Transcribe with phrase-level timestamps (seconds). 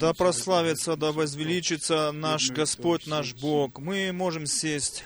[0.00, 3.78] Да прославится, да возвеличится наш Господь, наш Бог.
[3.78, 5.04] Мы можем сесть.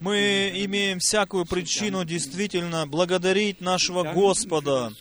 [0.00, 4.92] Мы имеем всякую причину действительно благодарить нашего Господа,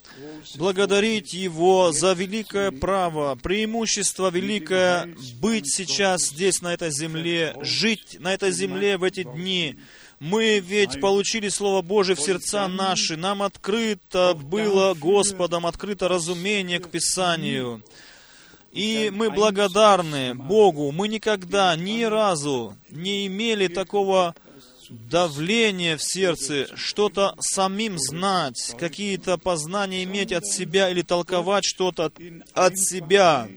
[0.55, 8.31] благодарить Его за великое право, преимущество великое быть сейчас здесь, на этой земле, жить на
[8.31, 9.79] этой земле в эти дни.
[10.23, 16.89] Мы ведь получили Слово Божие в сердца наши, нам открыто было Господом, открыто разумение к
[16.89, 17.83] Писанию.
[18.71, 20.93] И мы благодарны Богу.
[20.93, 24.33] Мы никогда, ни разу не имели такого
[24.89, 32.13] давления в сердце, что-то самим знать, какие-то познания иметь от себя или толковать что-то
[32.53, 33.49] от себя.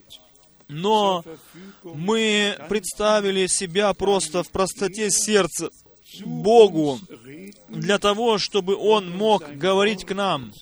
[0.67, 1.25] Но
[1.85, 5.71] мы представили себя просто в простоте сердца
[6.25, 7.01] Богу
[7.69, 10.53] для того, чтобы Он мог говорить к нам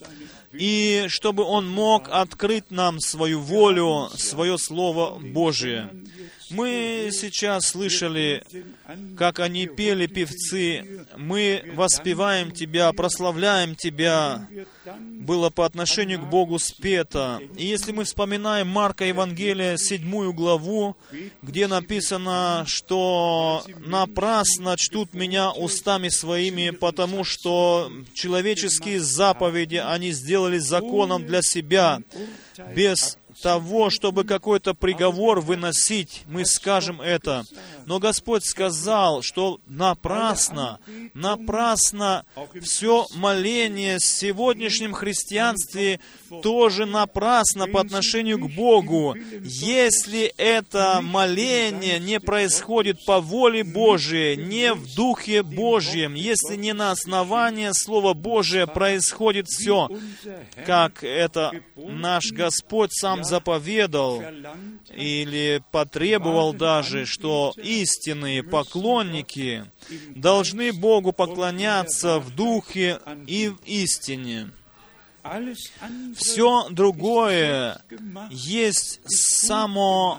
[0.53, 5.91] и чтобы Он мог открыть нам свою волю, свое Слово Божие.
[6.51, 8.43] Мы сейчас слышали,
[9.17, 14.47] как они пели певцы, мы воспеваем Тебя, прославляем Тебя,
[14.99, 17.41] было по отношению к Богу спето.
[17.57, 20.97] И если мы вспоминаем Марка Евангелия, седьмую главу,
[21.43, 31.27] где написано, что напрасно чтут меня устами своими, потому что человеческие заповеди они сделали законом
[31.27, 32.01] для себя,
[32.75, 37.45] без того, чтобы какой-то приговор выносить, мы скажем это.
[37.85, 40.79] Но Господь сказал, что напрасно,
[41.13, 42.25] напрасно
[42.63, 46.01] все моление в сегодняшнем христианстве
[46.43, 54.73] тоже напрасно по отношению к Богу, если это моление не происходит по воле Божией, не
[54.73, 59.91] в Духе Божьем, если не на основании Слова Божия происходит все,
[60.65, 64.23] как это наш Господь сам заповедал
[64.95, 69.65] или потребовал даже, что истинные поклонники
[70.15, 74.51] должны Богу поклоняться в духе и в истине.
[76.17, 77.83] Все другое
[78.31, 80.19] есть само,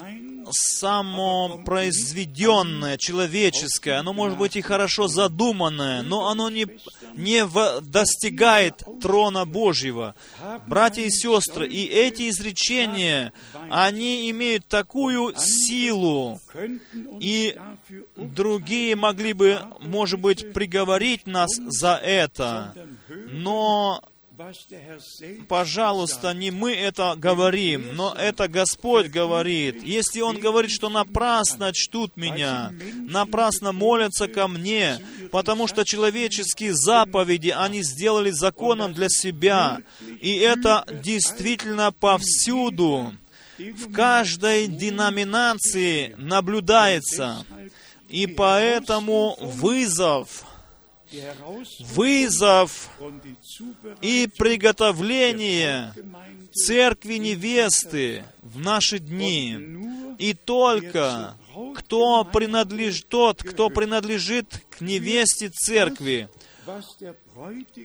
[0.50, 4.00] само произведенное, человеческое.
[4.00, 6.66] Оно может быть и хорошо задуманное, но оно не,
[7.14, 10.16] не в, достигает трона Божьего.
[10.66, 13.32] Братья и сестры, и эти изречения,
[13.70, 16.40] они имеют такую силу,
[17.20, 17.56] и
[18.16, 22.74] другие могли бы, может быть, приговорить нас за это,
[23.08, 24.04] но
[25.48, 29.84] Пожалуйста, не мы это говорим, но это Господь говорит.
[29.84, 32.74] Если Он говорит, что напрасно чтут меня,
[33.08, 35.00] напрасно молятся ко мне,
[35.32, 39.80] потому что человеческие заповеди они сделали законом для себя,
[40.22, 43.14] и это действительно повсюду,
[43.58, 47.46] в каждой деноминации наблюдается.
[48.10, 50.46] И поэтому вызов
[51.80, 52.90] вызов
[54.02, 55.94] и приготовление
[56.54, 59.58] церкви невесты в наши дни.
[60.18, 61.36] И только
[61.76, 66.30] кто принадлежит, тот, кто принадлежит к невесте церкви,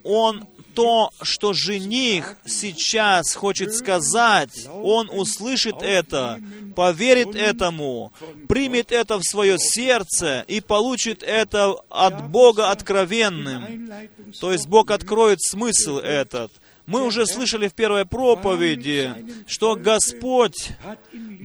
[0.04, 6.40] он то, что жених сейчас хочет сказать, он услышит это,
[6.76, 8.12] поверит этому,
[8.48, 13.90] примет это в свое сердце и получит это от Бога откровенным.
[14.40, 16.52] То есть Бог откроет смысл этот.
[16.90, 19.14] Мы уже слышали в первой проповеди,
[19.46, 20.70] что Господь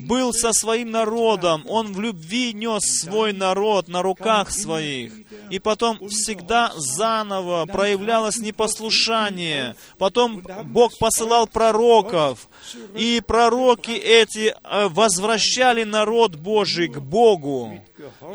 [0.08, 5.14] был со своим народом, Он в любви нес свой народ на руках своих.
[5.52, 9.76] И потом всегда заново проявлялось непослушание.
[10.00, 12.50] Потом Бог посылал пророков,
[12.96, 17.80] и пророки эти э, возвращали народ Божий к Богу.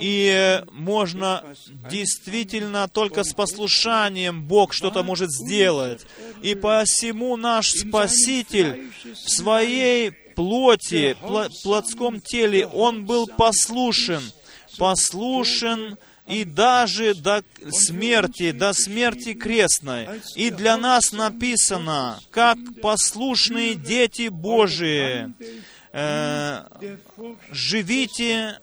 [0.00, 1.44] И можно
[1.90, 6.06] действительно только с послушанием Бог что-то может сделать.
[6.42, 11.16] И посему наш Спаситель в своей плоти,
[11.62, 14.22] плотском теле, Он был послушен,
[14.78, 20.08] послушен и даже до смерти, до смерти крестной.
[20.36, 25.34] И для нас написано, как послушные дети Божии,
[25.92, 26.62] э,
[27.50, 28.60] живите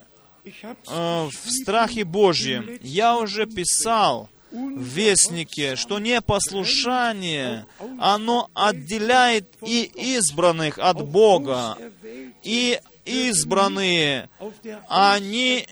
[0.87, 2.77] э, в страхе Божьем.
[2.81, 7.65] Я уже писал в Вестнике, что непослушание,
[7.99, 11.77] оно отделяет и избранных от Бога,
[12.43, 14.29] и избранные,
[14.87, 15.65] они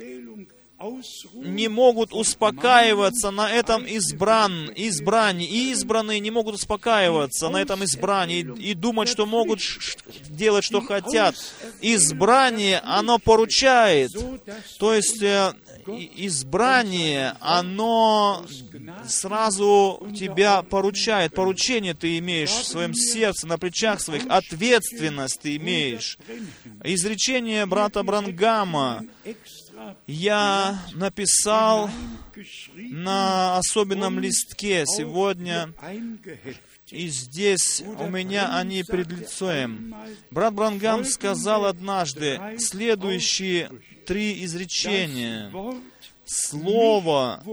[1.33, 5.48] не могут успокаиваться на этом избран, избрании.
[5.48, 9.62] И избранные не могут успокаиваться на этом избрании и, и думать, что могут
[10.30, 11.36] делать, что хотят.
[11.81, 14.12] Избрание, оно поручает.
[14.77, 15.54] То есть э,
[15.88, 18.45] избрание, оно
[19.07, 21.33] сразу тебя поручает.
[21.33, 24.25] Поручение ты имеешь в своем сердце, на плечах своих.
[24.27, 26.18] Ответственность ты имеешь.
[26.83, 29.06] Изречение брата Брангама
[30.08, 31.90] я написал
[32.76, 35.74] на особенном листке сегодня,
[36.90, 39.96] и здесь у меня они пред лицом.
[40.32, 43.72] Брат Брангам сказал однажды следующие
[44.06, 45.52] три изречения.
[46.26, 47.44] Слово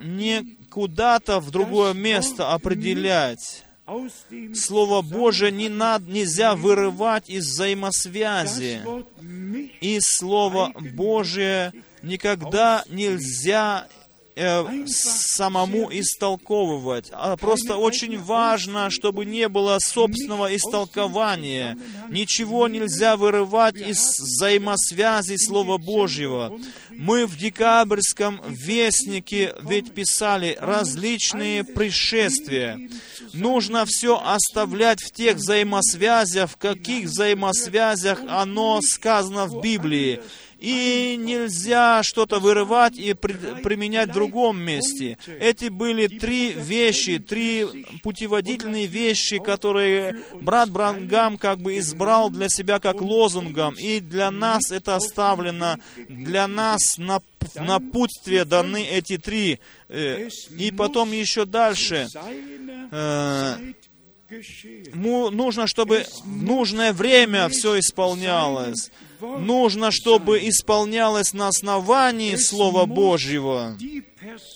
[0.00, 3.64] не куда-то в другое место определять.
[4.54, 8.82] Слово Божие не над, нельзя вырывать из взаимосвязи.
[9.80, 11.72] И Слово Божие
[12.02, 13.86] никогда нельзя
[14.40, 17.08] э, самому истолковывать.
[17.12, 21.76] А просто очень важно, чтобы не было собственного истолкования.
[22.08, 26.58] Ничего нельзя вырывать из взаимосвязи Слова Божьего.
[26.90, 32.78] Мы в декабрьском вестнике ведь писали различные пришествия.
[33.32, 40.20] Нужно все оставлять в тех взаимосвязях, в каких взаимосвязях оно сказано в Библии.
[40.60, 45.16] И нельзя что-то вырывать и при, применять в другом месте.
[45.40, 52.78] Эти были три вещи, три путеводительные вещи, которые брат Брангам как бы избрал для себя
[52.78, 53.74] как лозунгом.
[53.78, 55.78] И для нас это оставлено,
[56.08, 57.22] для нас на
[57.54, 59.60] напутствие даны эти три.
[59.88, 60.28] Э,
[60.58, 62.06] и потом еще дальше
[62.90, 63.56] э,
[64.94, 68.90] нужно, чтобы в нужное время все исполнялось.
[69.20, 73.76] Нужно, чтобы исполнялось на основании Слова Божьего.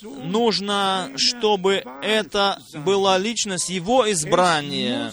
[0.02, 5.12] Нужно, чтобы это была личность Его избрания.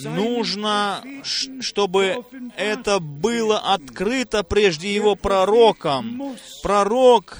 [0.00, 1.02] Нужно,
[1.60, 2.24] чтобы
[2.56, 6.36] это было открыто прежде Его пророком.
[6.62, 7.38] Пророк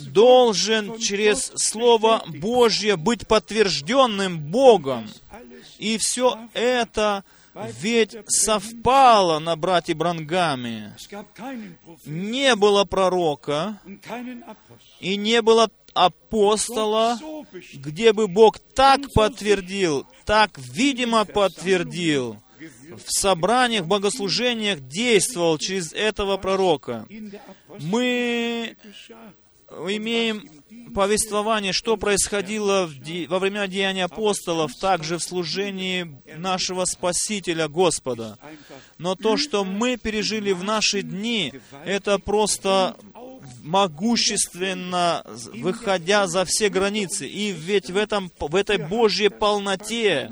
[0.00, 5.08] должен через Слово Божье быть подтвержденным Богом.
[5.78, 7.24] И все это
[7.54, 10.96] ведь совпало на брате Брангаме.
[12.04, 13.80] Не было пророка
[15.00, 17.18] и не было апостола,
[17.74, 22.42] где бы Бог так подтвердил, так видимо подтвердил,
[22.96, 27.06] в собраниях, богослужениях действовал через этого пророка.
[27.80, 28.76] Мы
[29.68, 30.48] имеем
[30.94, 32.88] повествование, что происходило
[33.28, 38.38] во время деяния апостолов, также в служении нашего Спасителя Господа.
[38.98, 41.52] Но то, что мы пережили в наши дни,
[41.84, 42.96] это просто
[43.62, 45.24] могущественно,
[45.54, 47.26] выходя за все границы.
[47.26, 50.30] И ведь в, этом, в этой Божьей полноте,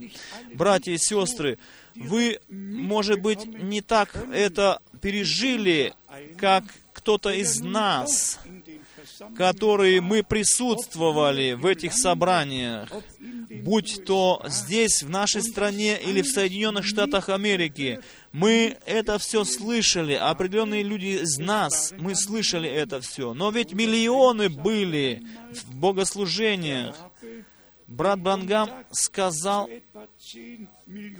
[0.54, 1.58] братья и сестры,
[1.94, 5.94] вы, может быть, не так это пережили,
[6.38, 8.38] как кто-то из нас,
[9.36, 12.90] которые мы присутствовали в этих собраниях,
[13.62, 18.00] будь то здесь, в нашей стране или в Соединенных Штатах Америки,
[18.32, 23.34] мы это все слышали, определенные люди из нас, мы слышали это все.
[23.34, 25.22] Но ведь миллионы были
[25.52, 26.96] в богослужениях.
[27.86, 29.68] Брат Брангам сказал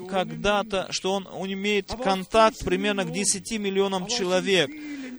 [0.08, 4.70] когда-то, что он, он имеет контакт примерно к 10 миллионам человек.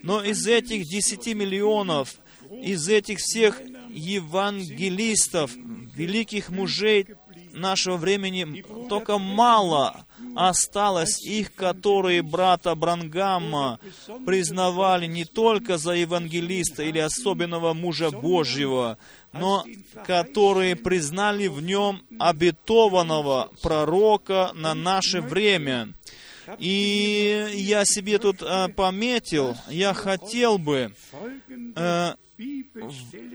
[0.01, 2.15] Но из этих 10 миллионов
[2.63, 5.51] из этих всех евангелистов,
[5.95, 7.07] великих мужей
[7.51, 10.05] нашего времени, только мало
[10.35, 13.79] осталось их, которые брата Брангама
[14.25, 18.97] признавали не только за евангелиста или особенного мужа Божьего,
[19.31, 19.65] но
[20.05, 25.93] которые признали в нем обетованного пророка на наше время.
[26.59, 30.93] И я себе тут э, пометил, я хотел бы
[31.75, 32.13] э,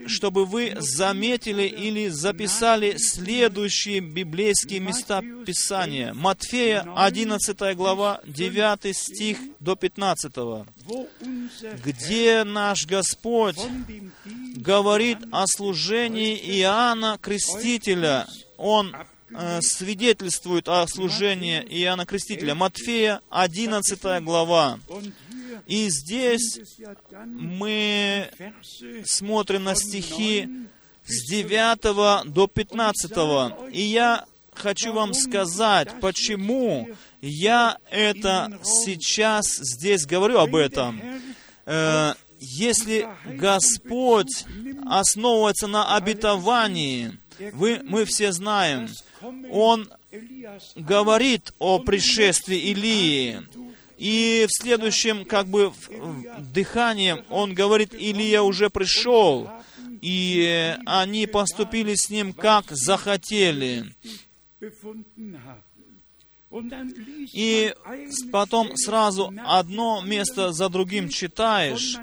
[0.07, 6.13] чтобы вы заметили или записали следующие библейские места Писания.
[6.13, 10.33] Матфея, 11 глава, 9 стих до 15,
[11.83, 13.57] где наш Господь
[14.55, 18.27] говорит о служении Иоанна Крестителя.
[18.57, 18.93] Он
[19.31, 22.55] э, свидетельствует о служении Иоанна Крестителя.
[22.55, 24.79] Матфея, 11 глава.
[25.67, 26.59] И здесь
[27.25, 28.29] мы
[29.05, 30.47] смотрим на стихи
[31.05, 33.11] с 9 до 15.
[33.71, 36.89] И я хочу вам сказать, почему
[37.21, 41.01] я это сейчас здесь говорю об этом.
[41.65, 44.45] Э, если Господь
[44.85, 47.19] основывается на обетовании,
[47.53, 48.89] вы, мы все знаем,
[49.51, 49.89] Он
[50.75, 53.41] говорит о пришествии Илии,
[53.99, 55.73] и в следующем, как бы,
[56.53, 59.49] дыханием он говорит, Илия уже пришел,
[60.01, 63.93] и они поступили с ним, как захотели.
[67.33, 67.75] И
[68.31, 71.97] потом сразу одно место за другим читаешь,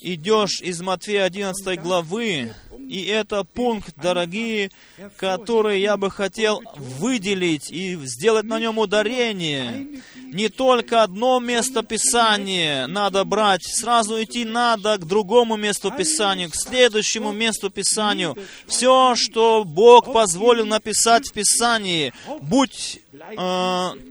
[0.00, 2.54] идешь из Матфея 11 главы,
[2.90, 4.72] и это пункт, дорогие,
[5.16, 10.02] который я бы хотел выделить и сделать на нем ударение.
[10.16, 16.56] Не только одно место Писания надо брать, сразу идти надо к другому месту Писанию, к
[16.56, 18.36] следующему месту Писанию.
[18.66, 23.36] Все, что Бог позволил написать в Писании, будь э,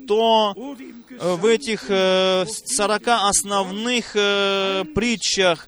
[0.07, 0.55] то
[1.17, 5.67] в этих э, сорока основных э, притчах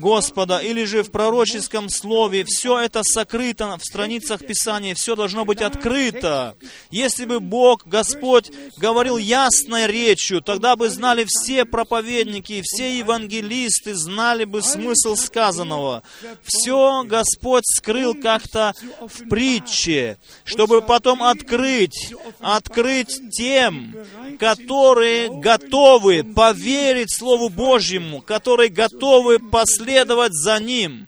[0.00, 5.62] Господа или же в пророческом слове, все это сокрыто в страницах Писания, все должно быть
[5.62, 6.56] открыто.
[6.90, 14.44] Если бы Бог, Господь, говорил ясной речью, тогда бы знали все проповедники, все евангелисты, знали
[14.44, 16.02] бы смысл сказанного.
[16.44, 23.94] Все Господь скрыл как-то в притче, чтобы потом открыть, открыть тем,
[24.38, 31.06] которые которые готовы поверить Слову Божьему, которые готовы последовать за Ним.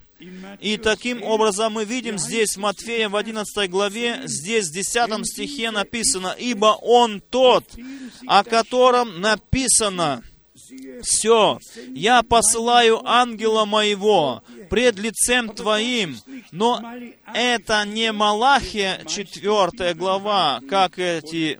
[0.60, 5.70] И таким образом мы видим здесь в Матфея в 11 главе, здесь в 10 стихе
[5.70, 7.64] написано, «Ибо Он тот,
[8.26, 10.22] о котором написано,
[11.02, 11.58] все,
[11.94, 16.16] я посылаю ангела моего пред лицем твоим,
[16.50, 16.82] но
[17.32, 21.58] это не Малахия 4 глава, как эти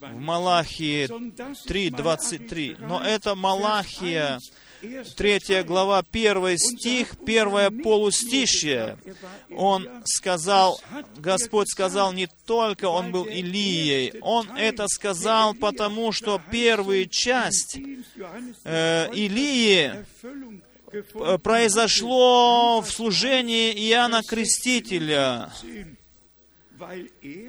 [0.00, 2.76] в Малахии 3.23.
[2.80, 4.38] Но это Малахия,
[4.80, 8.98] 3 глава, 1 стих, 1 полустишье.
[9.54, 10.80] Он сказал,
[11.16, 17.78] Господь сказал, не только Он был Илией, Он это сказал, потому что первая часть
[18.64, 20.04] э, Илии
[21.42, 25.52] произошло в служении Иоанна Крестителя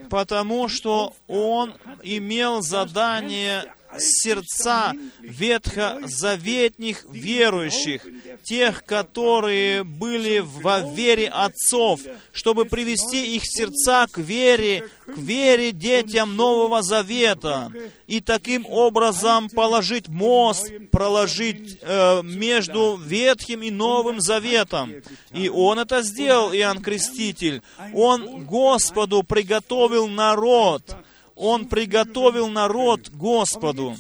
[0.10, 1.74] потому что он
[2.04, 3.66] имел задание
[3.98, 8.06] сердца ветхозаветних верующих,
[8.44, 16.36] тех, которые были во вере отцов, чтобы привести их сердца к вере, к вере детям
[16.36, 17.72] Нового Завета,
[18.08, 24.94] и таким образом положить мост, проложить э, между Ветхим и Новым Заветом.
[25.34, 27.62] И Он это сделал, Иоанн Креститель.
[27.94, 30.96] Он Господу приготовил народ,
[31.42, 33.96] он приготовил народ Господу.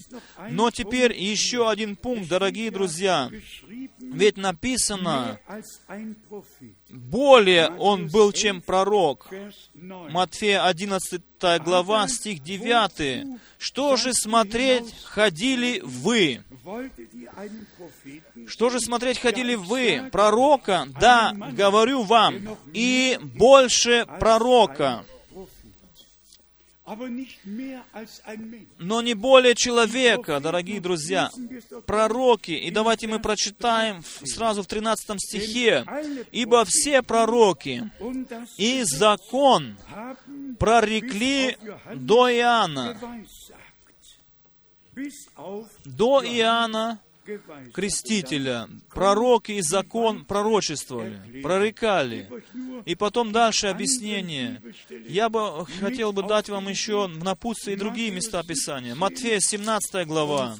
[0.51, 3.31] Но теперь еще один пункт, дорогие друзья.
[3.97, 5.39] Ведь написано,
[6.89, 9.27] более он был, чем пророк.
[9.73, 11.21] Матфея 11
[11.63, 13.39] глава, стих 9.
[13.57, 16.43] Что же смотреть ходили вы?
[18.47, 20.09] Что же смотреть ходили вы?
[20.11, 20.87] Пророка?
[20.99, 25.05] Да, говорю вам, и больше пророка.
[28.77, 31.29] Но не более человека, дорогие друзья,
[31.85, 32.51] пророки.
[32.51, 35.85] И давайте мы прочитаем сразу в 13 стихе.
[36.31, 37.89] «Ибо все пророки
[38.57, 39.77] и закон
[40.59, 41.57] прорекли
[41.95, 42.97] до Иоанна».
[45.85, 46.99] До Иоанна
[47.73, 52.29] Крестителя, пророки и закон пророчествовали, прорекали.
[52.85, 54.61] И потом дальше объяснение.
[55.07, 58.95] Я бы хотел бы дать вам еще напутствие и другие места Писания.
[58.95, 60.57] Матфея 17 глава.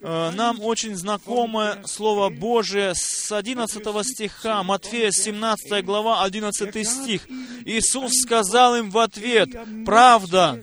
[0.00, 4.62] Э, нам очень знакомое Слово Божие с 11 стиха.
[4.62, 7.28] Матфея 17 глава, 11 стих.
[7.64, 9.50] Иисус сказал им в ответ,
[9.84, 10.60] «Правда,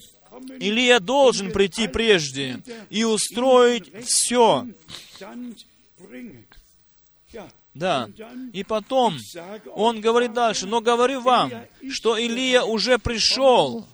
[0.60, 4.68] Илия должен прийти прежде и устроить все.
[7.74, 8.10] Да.
[8.54, 9.18] И потом
[9.74, 11.51] он говорит дальше, но говорю вам,
[11.92, 13.86] что Илия уже пришел,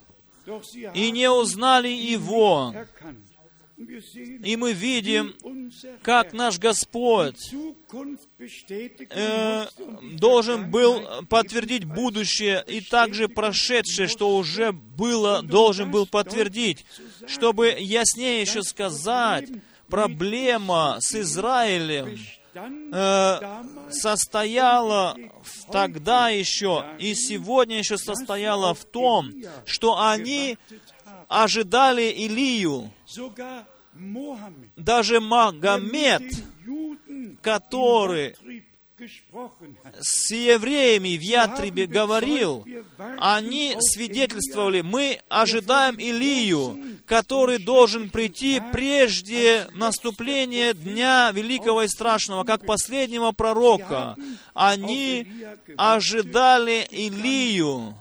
[0.94, 2.74] и не узнали его.
[4.44, 5.34] И мы видим,
[6.02, 7.54] как наш Господь
[9.10, 9.66] э,
[10.14, 16.86] должен был подтвердить будущее и также прошедшее, что уже было, должен был подтвердить,
[17.28, 19.50] чтобы яснее еще сказать,
[19.90, 22.18] проблема с Израилем
[22.54, 25.16] э, состояла
[25.72, 29.32] тогда еще и сегодня еще состояла в том,
[29.66, 30.58] что они
[31.32, 32.92] ожидали Илию,
[34.76, 36.24] даже Магомед,
[37.42, 38.36] который
[40.00, 42.66] с евреями в Ятрибе говорил,
[43.18, 52.66] они свидетельствовали, мы ожидаем Илию, который должен прийти прежде наступления Дня Великого и Страшного, как
[52.66, 54.16] последнего пророка.
[54.54, 55.26] Они
[55.78, 57.96] ожидали Илию.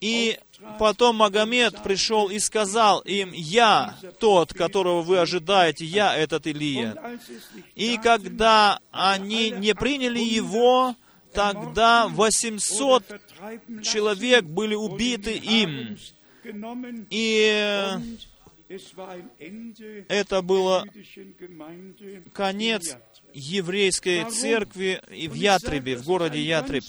[0.00, 0.38] И
[0.78, 6.96] потом Магомед пришел и сказал им, «Я тот, которого вы ожидаете, я этот Илия».
[7.74, 10.96] И когда они не приняли его,
[11.34, 15.98] тогда 800 vertreiben человек были убиты им.
[17.10, 17.98] И
[20.08, 20.86] это было
[22.32, 22.96] конец
[23.34, 26.84] еврейской церкви в Ятребе, в городе Ятреб.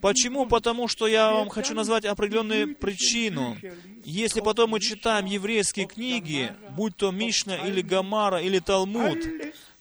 [0.00, 0.46] Почему?
[0.46, 3.56] Потому что я вам хочу назвать определенную причину.
[4.04, 9.18] Если потом мы читаем еврейские книги, будь то Мишна или Гамара или Талмуд,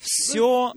[0.02, 0.74] все,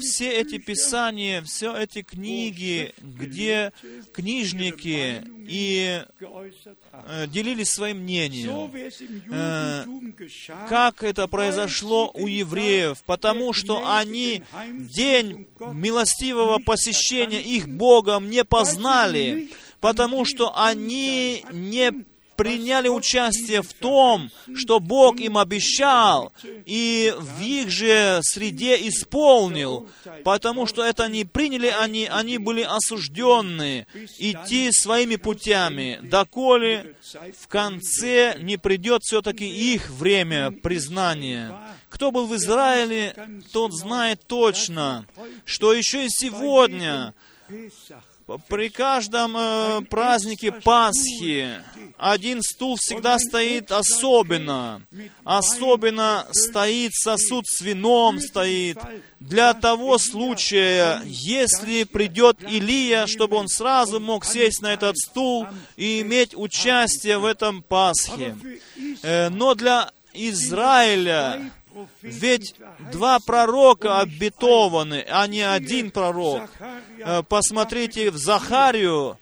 [0.00, 3.72] все эти писания, все эти книги, где
[4.14, 6.02] книжники и
[6.90, 8.70] э, делились своим мнением.
[10.16, 18.44] Geschah, как это произошло у евреев, потому что они день милостивого посещения их Богом не
[18.44, 19.50] познали,
[19.80, 22.04] потому что они не
[22.42, 26.32] приняли участие в том, что Бог им обещал,
[26.66, 29.88] и в их же среде исполнил,
[30.24, 33.86] потому что это не приняли они, они были осуждены
[34.18, 36.96] идти своими путями, доколе
[37.40, 41.56] в конце не придет все-таки их время признания.
[41.90, 43.14] Кто был в Израиле,
[43.52, 45.06] тот знает точно,
[45.44, 47.14] что еще и сегодня
[48.48, 51.48] при каждом э, празднике Пасхи
[51.98, 54.82] один стул всегда стоит особенно.
[55.24, 58.78] Особенно стоит сосуд с вином стоит.
[59.20, 66.00] Для того случая, если придет Илия, чтобы он сразу мог сесть на этот стул и
[66.00, 68.36] иметь участие в этом Пасхе.
[69.02, 71.50] Э, но для Израиля
[72.02, 72.54] ведь
[72.90, 76.42] два пророка обетованы, а не один пророк.
[76.98, 79.18] Э, Посмотрите в Захарию,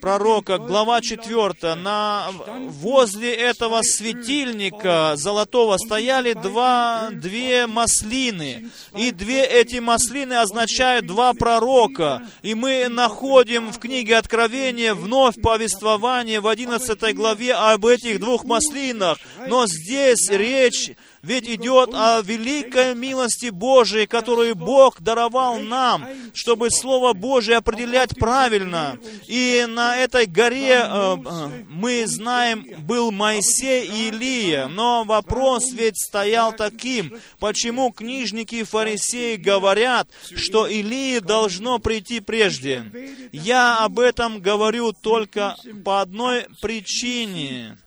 [0.00, 2.28] пророка, глава 4, на,
[2.68, 8.70] возле этого светильника золотого стояли два, две маслины.
[8.96, 12.22] И две эти маслины означают два пророка.
[12.42, 19.18] И мы находим в книге Откровения вновь повествование в 11 главе об этих двух маслинах.
[19.46, 20.92] Но здесь речь
[21.22, 28.98] ведь идет о великой милости Божией, которую Бог даровал нам, чтобы Слово Божие определять правильно.
[29.28, 34.66] И на этой горе, э, э, мы знаем, был Моисей и Илия.
[34.66, 42.84] Но вопрос ведь стоял таким, почему книжники и фарисеи говорят, что Илии должно прийти прежде.
[43.30, 47.78] Я об этом говорю только по одной причине.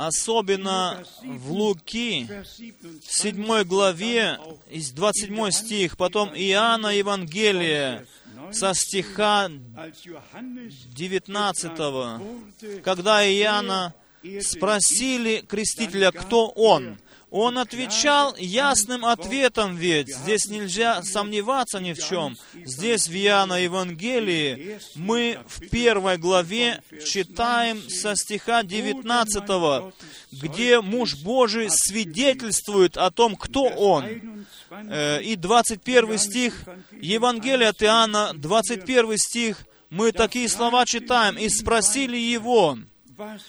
[0.00, 4.38] Особенно в Луки, в 7 главе,
[4.70, 8.06] из 27 стих, потом Иоанна Евангелие,
[8.50, 13.92] со стиха als Johannes 19, wurde, когда Иоанна
[14.40, 16.96] спросили крестителя, кто он,
[17.30, 20.08] он отвечал ясным ответом ведь.
[20.08, 22.36] Здесь нельзя сомневаться ни в чем.
[22.64, 29.92] Здесь в Иоанна Евангелии мы в первой главе читаем со стиха 19,
[30.32, 34.04] где муж Божий свидетельствует о том, кто он.
[34.04, 36.64] 21 Э, И 21 стих,
[37.00, 41.36] Евангелие от Иоанна, 21 стих, мы такие слова читаем.
[41.36, 42.78] «И спросили его,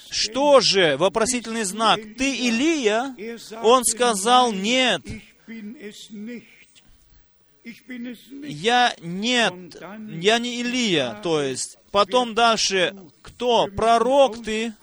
[0.10, 3.16] что же, вопросительный знак, ты Илия?
[3.64, 5.02] Он сказал, нет,
[8.44, 9.54] я нет,
[10.20, 11.20] я не Илия.
[11.22, 14.74] То есть, потом дальше, кто, пророк ты?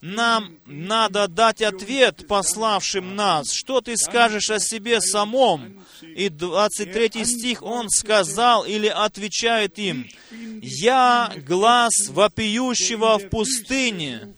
[0.00, 3.52] Нам надо дать ответ пославшим нас.
[3.52, 5.84] Что ты скажешь о себе самом?
[6.02, 10.08] И 23 стих он сказал или отвечает им,
[10.62, 14.34] «Я глаз вопиющего в пустыне,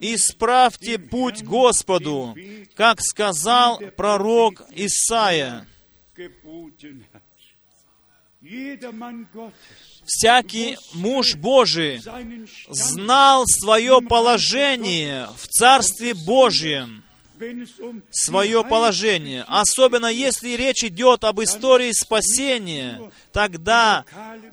[0.00, 2.34] исправьте путь Господу,
[2.74, 5.66] как сказал пророк Исаия».
[10.04, 12.02] Всякий муж Божий
[12.70, 17.04] знал свое положение в Царстве Божьем,
[18.10, 19.44] свое положение.
[19.46, 24.04] Особенно если речь идет об истории спасения, тогда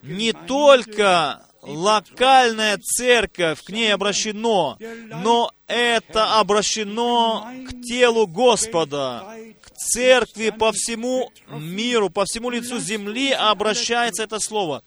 [0.01, 4.77] не только локальная церковь, к ней обращено,
[5.23, 9.25] но это обращено к телу Господа,
[9.61, 14.81] к церкви по всему миру, по всему лицу земли обращается это слово.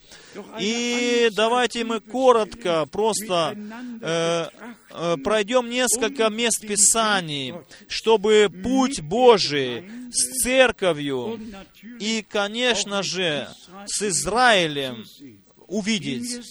[0.58, 3.56] И давайте мы коротко просто
[4.00, 4.46] э,
[4.90, 7.54] э, пройдем несколько мест Писаний,
[7.88, 11.38] чтобы путь Божий с церковью
[12.00, 13.48] и, конечно же,
[13.86, 15.04] с Израилем
[15.70, 16.44] увидеть.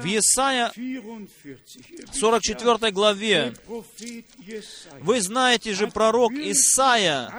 [0.00, 0.72] В Исаия
[2.12, 3.52] 44 главе,
[5.00, 7.30] вы знаете же, пророк Исаия,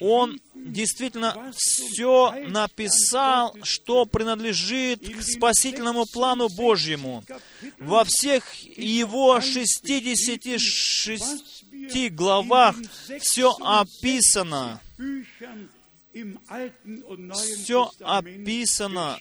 [0.00, 7.24] он действительно все написал, что принадлежит к спасительному плану Божьему.
[7.78, 12.74] Во всех его 66 главах
[13.20, 14.80] все описано.
[17.34, 19.20] Все описано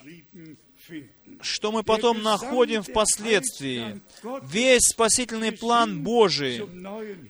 [1.42, 4.02] что мы потом находим впоследствии.
[4.44, 6.64] Весь спасительный план Божий,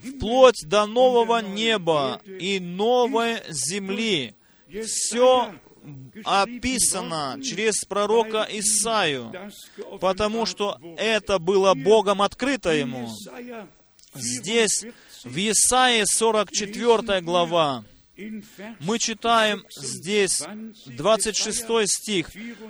[0.04, 4.36] вплоть до нового неба и новой земли,
[4.86, 5.54] все
[6.24, 9.32] описано через пророка Исаию,
[10.00, 13.10] потому что это было Богом открыто ему.
[14.16, 14.86] Здесь,
[15.24, 17.84] в Исаии 44 глава,
[18.80, 20.44] мы читаем здесь
[20.86, 22.30] 26 стих.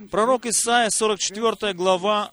[0.10, 2.32] Пророк Исаия, 44 глава,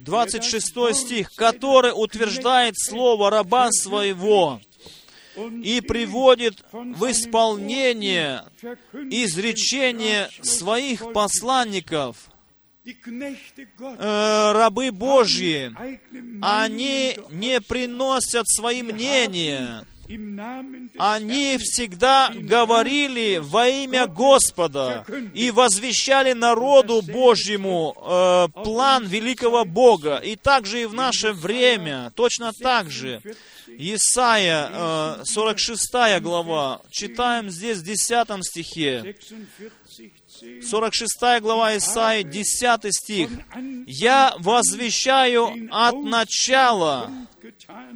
[0.00, 4.60] 26 стих, который утверждает слово раба своего
[5.62, 8.44] и приводит в исполнение
[8.92, 12.30] изречение своих посланников,
[12.86, 15.74] э, рабы Божьи,
[16.40, 19.84] они не приносят свои мнения,
[20.98, 30.16] они всегда говорили во имя Господа и возвещали народу Божьему э, план великого Бога.
[30.16, 33.20] И также и в наше время, точно так же.
[33.78, 39.16] Исайя, э, 46 глава, читаем здесь в 10 стихе.
[40.62, 43.30] 46 глава Исаии, 10 стих.
[43.86, 47.10] «Я возвещаю от начала,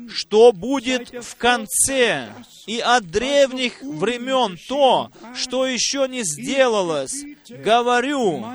[0.09, 2.33] что будет в конце,
[2.67, 7.25] и от древних времен то, что еще не сделалось.
[7.49, 8.47] Говорю,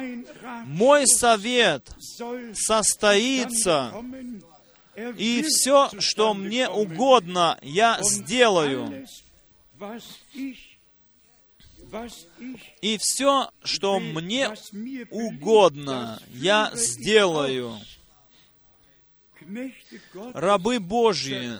[0.66, 1.90] мой совет
[2.54, 3.94] состоится,
[5.18, 9.06] и все, что мне угодно, я сделаю.
[12.82, 14.54] И все, что мне
[15.12, 17.80] угодно, я сделаю
[20.34, 21.52] рабы Божьи,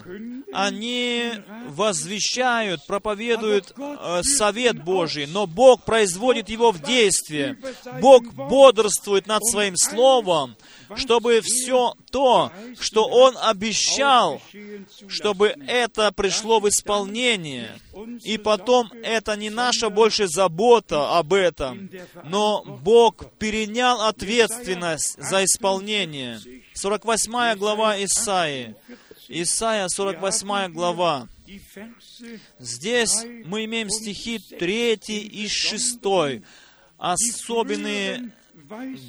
[0.52, 1.32] они
[1.68, 7.56] возвещают, проповедуют э, совет Божий, но Бог производит его в действие.
[8.00, 10.56] Бог бодрствует над своим словом,
[10.94, 14.40] чтобы все то, что Он обещал,
[15.08, 17.70] чтобы это пришло в исполнение.
[18.22, 21.90] И потом это не наша больше забота об этом,
[22.24, 26.40] но Бог перенял ответственность за исполнение.
[26.74, 28.74] 48 глава Исаии.
[29.28, 31.28] Исаия, 48 глава.
[32.58, 36.00] Здесь мы имеем стихи 3 и 6.
[36.98, 38.32] Особенные,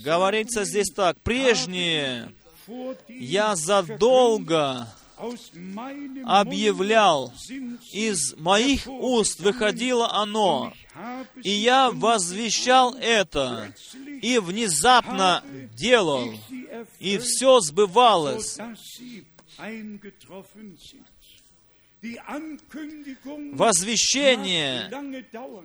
[0.04, 2.32] говорится здесь так, прежние
[3.08, 4.88] я задолго
[6.26, 7.34] объявлял,
[7.92, 10.74] из моих уст выходило оно,
[11.44, 13.74] и я возвещал это,
[14.22, 15.44] и внезапно
[15.74, 16.34] делал,
[17.00, 18.60] и все сбывалось.
[23.54, 24.90] Возвещение,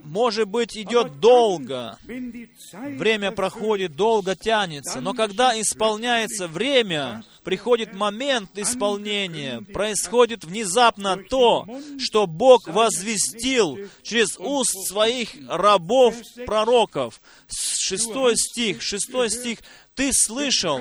[0.05, 9.61] может быть, идет долго, время проходит, долго тянется, но когда исполняется время, приходит момент исполнения,
[9.61, 11.67] происходит внезапно то,
[11.99, 17.21] что Бог возвестил через уст своих рабов-пророков.
[17.49, 19.59] Шестой стих, шестой стих,
[19.95, 20.81] «Ты слышал,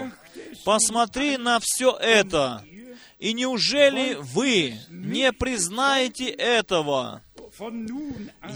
[0.63, 2.63] посмотри на все это,
[3.21, 7.21] и неужели вы не признаете этого?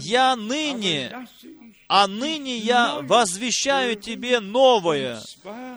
[0.00, 1.12] Я ныне,
[1.88, 5.20] а ныне я возвещаю тебе новое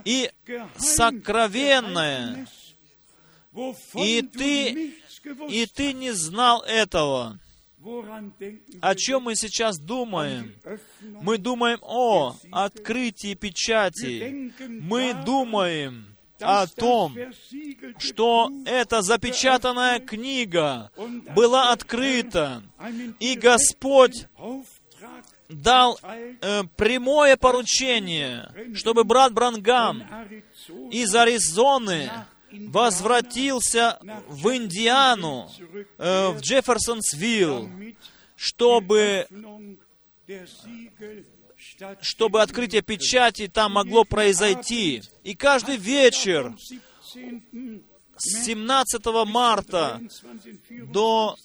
[0.06, 0.32] и
[0.78, 2.48] сокровенное,
[3.94, 4.96] и ты,
[5.50, 7.40] и ты не знал этого.
[8.82, 10.56] О чем мы сейчас думаем?
[11.22, 14.52] Мы думаем о открытии печати.
[14.68, 17.16] Мы думаем о том,
[17.98, 20.92] что эта запечатанная книга
[21.36, 22.64] была открыта,
[23.20, 24.28] и Господь
[25.50, 30.04] дал э, прямое поручение, чтобы брат Брангам
[30.92, 32.12] из Аризоны
[32.52, 35.50] возвратился в Индиану,
[35.98, 37.70] э, в Джефферсонсвилл,
[38.36, 39.28] чтобы,
[42.02, 45.04] чтобы открытие печати там могло произойти.
[45.24, 46.56] И каждый вечер
[48.18, 50.02] с 17 марта
[50.70, 51.36] до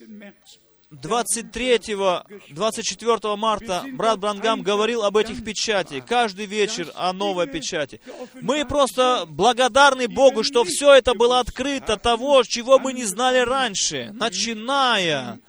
[0.90, 8.00] 23-24 марта брат Брангам говорил об этих печати, каждый вечер о новой печати.
[8.40, 14.11] Мы просто благодарны Богу, что все это было открыто, того, чего мы не знали раньше,
[14.12, 15.40] начиная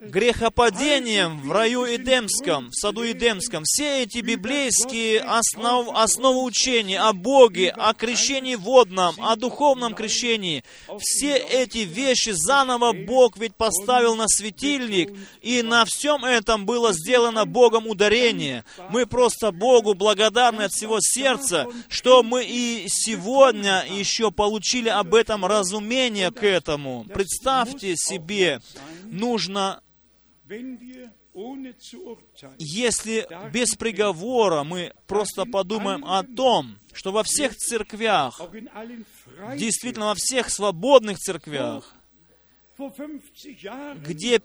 [0.00, 3.64] грехопадением в раю Эдемском, в саду Эдемском.
[3.64, 10.64] Все эти библейские основ, основы учения о Боге, о крещении водном, о духовном крещении,
[10.98, 17.46] все эти вещи заново Бог ведь поставил на светильник, и на всем этом было сделано
[17.46, 18.64] Богом ударение.
[18.90, 25.44] Мы просто Богу благодарны от всего сердца, что мы и сегодня еще получили об этом
[25.44, 27.06] разумение к этому.
[27.12, 28.60] Представьте себе,
[29.04, 29.80] нужно
[32.58, 38.40] если без приговора мы просто подумаем о том, что во всех церквях,
[39.56, 41.92] действительно во всех свободных церквях,
[42.78, 44.40] где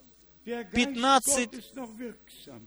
[0.45, 1.49] 15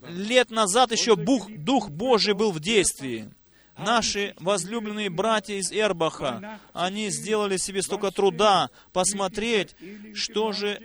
[0.08, 3.30] лет назад еще Бух, Дух Божий был в действии,
[3.76, 9.74] наши возлюбленные братья из Эрбаха, они сделали себе столько труда посмотреть,
[10.14, 10.80] что же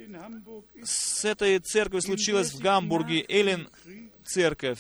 [0.84, 3.70] с этой церковью случилось в Гамбурге, Эллен
[4.30, 4.80] церковь,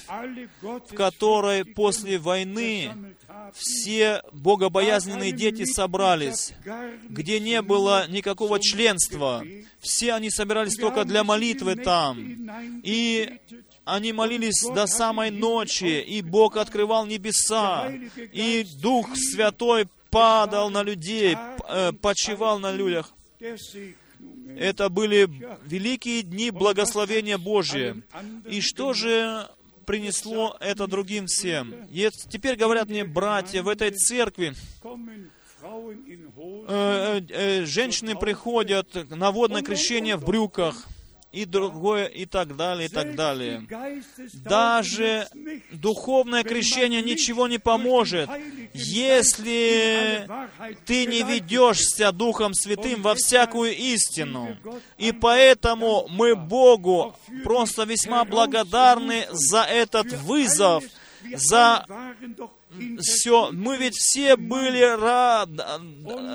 [0.61, 3.15] в которой после войны
[3.53, 6.53] все богобоязненные дети собрались,
[7.09, 9.43] где не было никакого членства.
[9.79, 12.17] Все они собирались только для молитвы там.
[12.83, 13.39] И
[13.85, 17.91] они молились до самой ночи, и Бог открывал небеса,
[18.31, 21.37] и Дух Святой падал на людей,
[21.67, 23.13] э, почивал на людях.
[24.57, 25.29] Это были
[25.65, 28.01] великие дни благословения Божия.
[28.49, 29.47] И что же
[29.85, 31.73] принесло это другим всем?
[32.29, 34.53] Теперь говорят мне, братья, в этой церкви
[36.67, 40.87] э, э, женщины приходят на водное крещение в брюках,
[41.31, 43.67] и другое, и так далее, и так далее.
[44.33, 45.27] Даже
[45.71, 48.29] духовное крещение ничего не поможет,
[48.73, 50.27] если
[50.85, 54.57] ты не ведешься Духом Святым во всякую истину.
[54.97, 60.83] И поэтому мы Богу просто весьма благодарны за этот вызов,
[61.35, 61.85] за
[62.99, 65.49] все, мы ведь все были рад,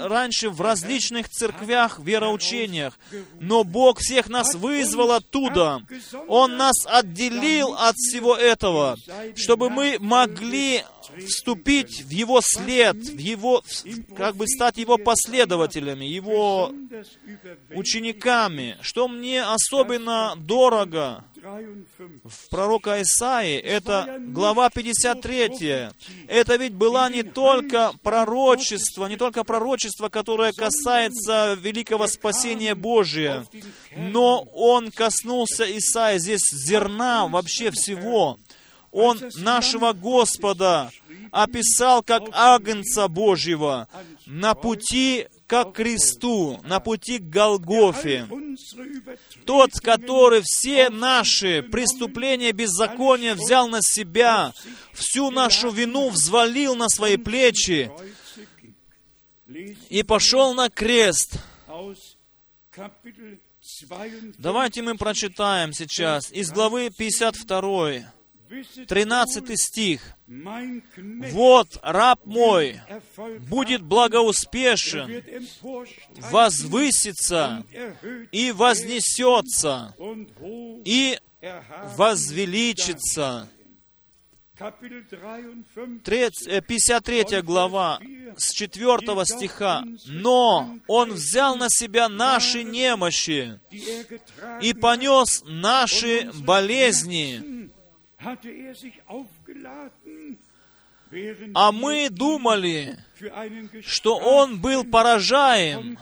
[0.04, 2.98] раньше в различных церквях, вероучениях,
[3.40, 5.82] но Бог всех нас вызвал оттуда.
[6.28, 8.96] Он нас отделил от всего этого,
[9.36, 10.82] чтобы мы могли
[11.26, 13.62] вступить в Его след, в Его,
[14.16, 16.72] как бы стать Его последователями, Его
[17.70, 18.76] учениками.
[18.80, 21.24] Что мне особенно дорого,
[22.24, 25.90] в пророка Исаии, это глава 53.
[26.26, 33.46] Это ведь была не только пророчество, не только пророчество, которое касается великого спасения Божия,
[33.94, 36.18] но он коснулся Исаии.
[36.18, 38.38] Здесь зерна вообще всего.
[38.90, 40.90] Он нашего Господа
[41.30, 43.88] описал как Агнца Божьего.
[44.26, 48.26] на пути как кресту, на пути к Голгофе.
[49.44, 54.52] Тот, который все наши преступления беззакония взял на себя,
[54.92, 57.90] всю нашу вину взвалил на свои плечи
[59.90, 61.38] и пошел на крест.
[64.38, 68.12] Давайте мы прочитаем сейчас из главы 52,
[68.88, 70.00] 13 стих.
[71.32, 72.80] «Вот раб мой
[73.48, 75.22] будет благоуспешен,
[76.30, 77.64] возвысится
[78.32, 79.94] и вознесется,
[80.84, 81.18] и
[81.96, 83.48] возвеличится».
[84.56, 87.98] 53 э, глава
[88.36, 89.82] с 4 стиха.
[90.06, 93.58] «Но Он взял на себя наши немощи
[94.62, 97.42] и понес наши болезни,
[101.54, 102.98] а мы думали,
[103.84, 105.98] что он был поражаем,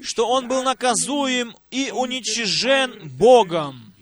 [0.00, 3.94] что он был наказуем и уничижен Богом.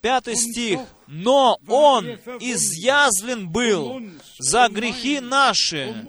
[0.00, 0.80] Пятый стих.
[1.08, 2.06] «Но Он
[2.40, 4.00] изъязлен был
[4.38, 6.06] за грехи наши,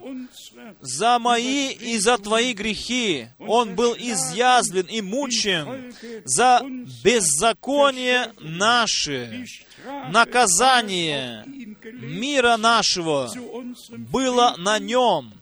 [0.82, 3.28] за мои и за твои грехи.
[3.40, 5.94] Он был изъязвлен и мучим
[6.26, 6.62] за
[7.04, 9.46] беззаконие наше.
[10.12, 11.44] Наказание
[11.94, 13.32] мира нашего
[13.98, 15.34] было на нем,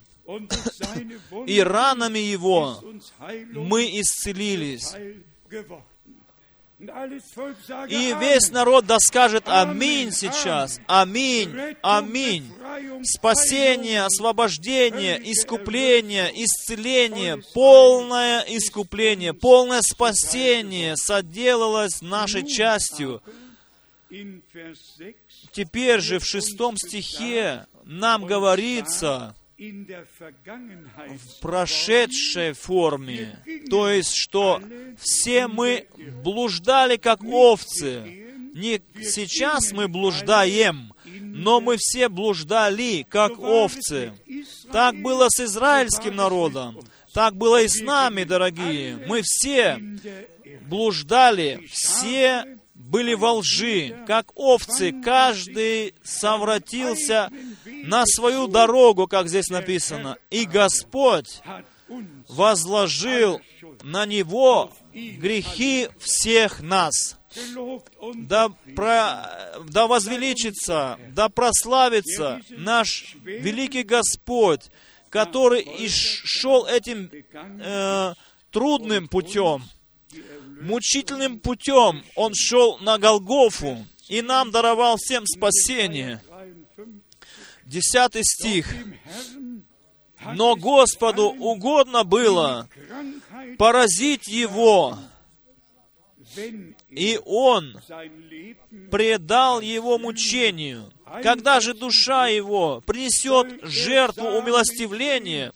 [1.48, 2.82] и ранами его
[3.54, 4.94] мы исцелились.
[6.80, 10.80] И весь народ да скажет Аминь сейчас.
[10.86, 11.52] Аминь.
[11.82, 12.54] Аминь.
[13.04, 23.24] Спасение, освобождение, искупление, исцеление, полное искупление, полное спасение соделалось нашей частью.
[25.52, 33.40] Теперь же в шестом стихе нам говорится, в прошедшей форме.
[33.70, 34.62] То есть, что
[35.00, 35.88] все мы
[36.24, 38.26] блуждали как овцы.
[38.54, 44.14] Не сейчас мы блуждаем, но мы все блуждали как овцы.
[44.72, 46.80] Так было с израильским народом.
[47.14, 48.98] Так было и с нами, дорогие.
[49.08, 49.80] Мы все
[50.62, 57.30] блуждали, все были во лжи, как овцы, каждый совратился
[57.66, 60.18] на свою дорогу, как здесь написано.
[60.30, 61.42] И Господь
[62.30, 63.42] возложил
[63.84, 67.18] на Него грехи всех нас.
[68.16, 74.62] Да, про, да возвеличится, да прославится наш великий Господь,
[75.10, 78.14] который и шел этим э,
[78.52, 79.64] трудным путем,
[80.62, 86.22] мучительным путем Он шел на Голгофу и нам даровал всем спасение.
[87.66, 88.74] Десятый стих.
[90.34, 92.70] Но Господу угодно было
[93.58, 94.98] поразить его,
[96.90, 97.80] и Он
[98.92, 100.92] предал его мучению.
[101.24, 105.54] Когда же душа его принесет жертву умилостивления,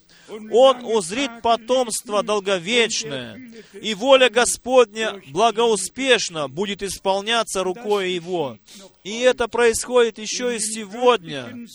[0.52, 3.40] он узрит потомство долговечное,
[3.74, 8.58] и воля Господня благоуспешно будет исполняться рукой Его.
[9.04, 11.68] И это происходит еще и сегодня.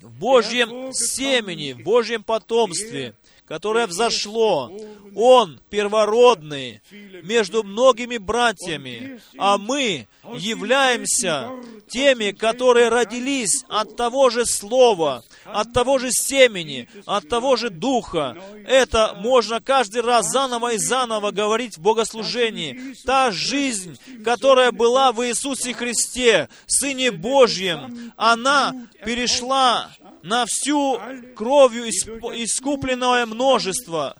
[0.00, 3.14] В Божьем семени, в Божьем потомстве–
[3.46, 4.70] которое взошло.
[5.14, 6.82] Он первородный
[7.22, 11.50] между многими братьями, а мы являемся
[11.88, 18.36] теми, которые родились от того же слова, от того же семени, от того же духа.
[18.66, 22.94] Это можно каждый раз заново и заново говорить в богослужении.
[23.04, 29.90] Та жизнь, которая была в Иисусе Христе, Сыне Божьем, она перешла
[30.26, 31.00] на всю
[31.34, 34.16] кровью искупленное множество.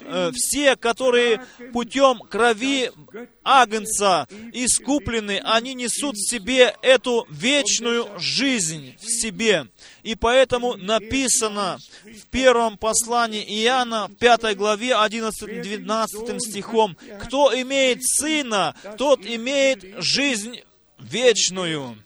[0.00, 2.90] Э, все, которые путем крови
[3.42, 9.68] Агнца искуплены, они несут в себе эту вечную жизнь в себе.
[10.02, 19.24] И поэтому написано в первом послании Иоанна, 5 главе, 11-12 стихом, «Кто имеет Сына, тот
[19.24, 20.60] имеет жизнь
[20.98, 21.96] вечную».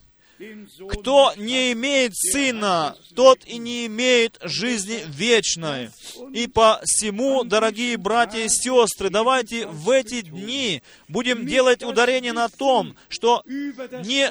[0.89, 5.91] Кто не имеет Сына, тот и не имеет жизни вечной.
[6.33, 12.49] И по всему, дорогие братья и сестры, давайте в эти дни будем делать ударение на
[12.49, 14.31] том, что не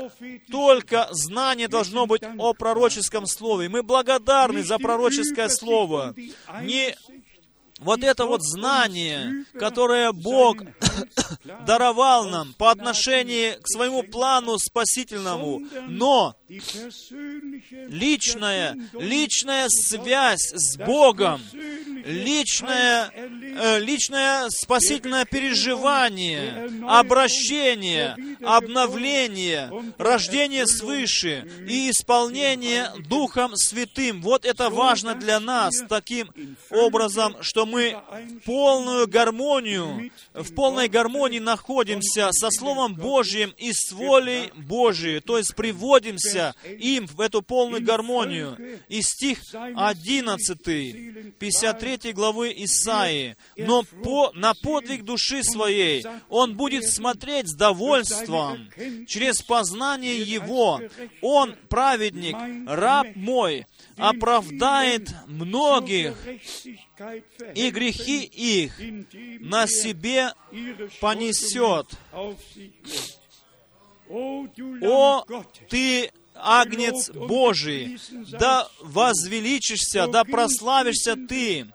[0.51, 3.69] только знание должно быть о пророческом слове.
[3.69, 6.15] Мы благодарны за пророческое слово.
[6.63, 6.95] Не
[7.79, 10.57] вот это вот знание, которое Бог
[11.65, 16.35] даровал нам по отношению к своему плану спасительному, но
[17.87, 21.41] личная, личная связь с Богом,
[22.05, 34.21] личное, э, личное спасительное переживание, обращение, обновление, рождение свыше и исполнение Духом Святым.
[34.21, 36.31] Вот это важно для нас таким
[36.71, 37.95] образом, что мы
[38.45, 45.55] полную гармонию, в полной гармонии находимся со Словом Божьим и с волей Божией, то есть
[45.55, 48.57] приводимся им в эту полную гармонию.
[48.87, 53.35] И стих 11, 53 главы Исаии.
[53.57, 58.69] «Но по, на подвиг души своей он будет смотреть с довольством
[59.07, 60.81] через познание его.
[61.21, 62.35] Он, праведник,
[62.67, 63.65] раб мой,
[63.97, 66.15] оправдает многих,
[67.55, 68.79] и грехи их
[69.39, 70.33] на себе
[70.99, 71.87] понесет.
[74.09, 75.25] О,
[75.69, 76.11] ты
[76.41, 77.99] Агнец Божий,
[78.31, 81.67] да возвеличишься, да прославишься Ты.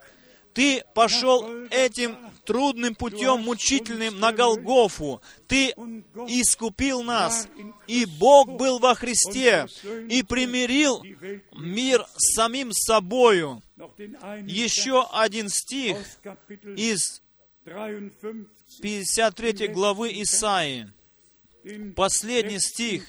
[0.53, 5.21] Ты пошел этим трудным путем мучительным на Голгофу.
[5.47, 5.71] Ты
[6.27, 7.47] искупил нас,
[7.87, 9.67] и Бог был во Христе,
[10.09, 11.03] и примирил
[11.51, 13.61] мир с самим собою.
[14.47, 15.97] еще один стих
[16.77, 17.21] из
[17.65, 18.47] 53,
[18.81, 20.93] 53 главы Исаии.
[21.95, 23.07] Последний стих,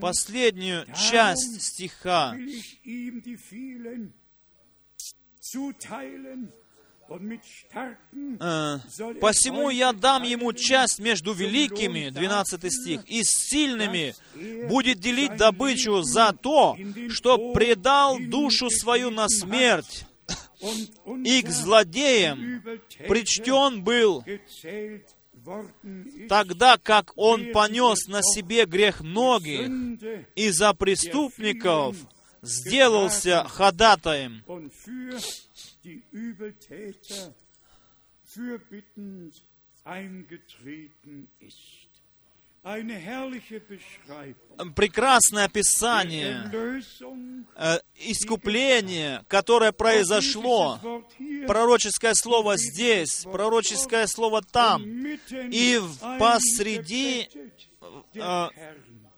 [0.00, 2.36] последнюю часть стиха.
[8.40, 14.14] Э, er «Посему я дам ему часть между великими», Lohn 12 dafür, стих, «и сильными
[14.34, 16.76] er будет делить добычу за то,
[17.10, 20.06] что предал душу свою на смерть,
[21.24, 22.62] и к злодеям
[23.08, 24.24] причтен был,
[26.28, 29.68] тогда как он понес на себе грех многих,
[30.34, 31.96] и за преступников
[32.42, 34.42] сделался ходатаем».
[41.40, 41.81] ist.
[42.62, 44.74] Beschreibung.
[44.76, 46.48] Прекрасное описание
[47.56, 50.78] э, искупления, которое произошло,
[51.48, 55.80] пророческое слово здесь, пророческое слово там, и
[56.20, 57.28] посреди
[58.14, 58.48] э,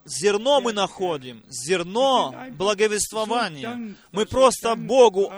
[0.06, 3.94] зерно мы находим, зерно благовествования.
[4.12, 5.30] Мы просто Богу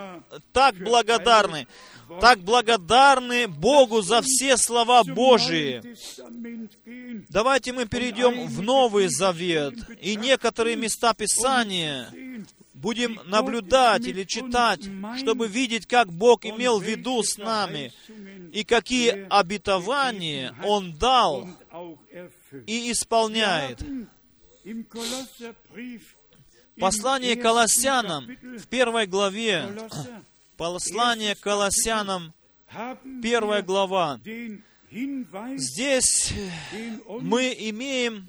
[0.52, 1.66] так благодарны,
[2.20, 5.82] так благодарны Богу за все слова Божии.
[7.28, 12.12] Давайте мы перейдем в Новый Завет, и некоторые места Писания
[12.74, 14.80] будем наблюдать или читать,
[15.18, 17.92] чтобы видеть, как Бог имел в виду с нами,
[18.52, 21.48] и какие обетования Он дал
[22.66, 23.80] и исполняет.
[26.78, 29.66] Послание Колоссянам в первой главе,
[30.56, 32.32] Послание Колоссянам,
[32.66, 34.18] haben первая глава.
[35.56, 36.32] Здесь
[37.06, 38.24] uns мы имеем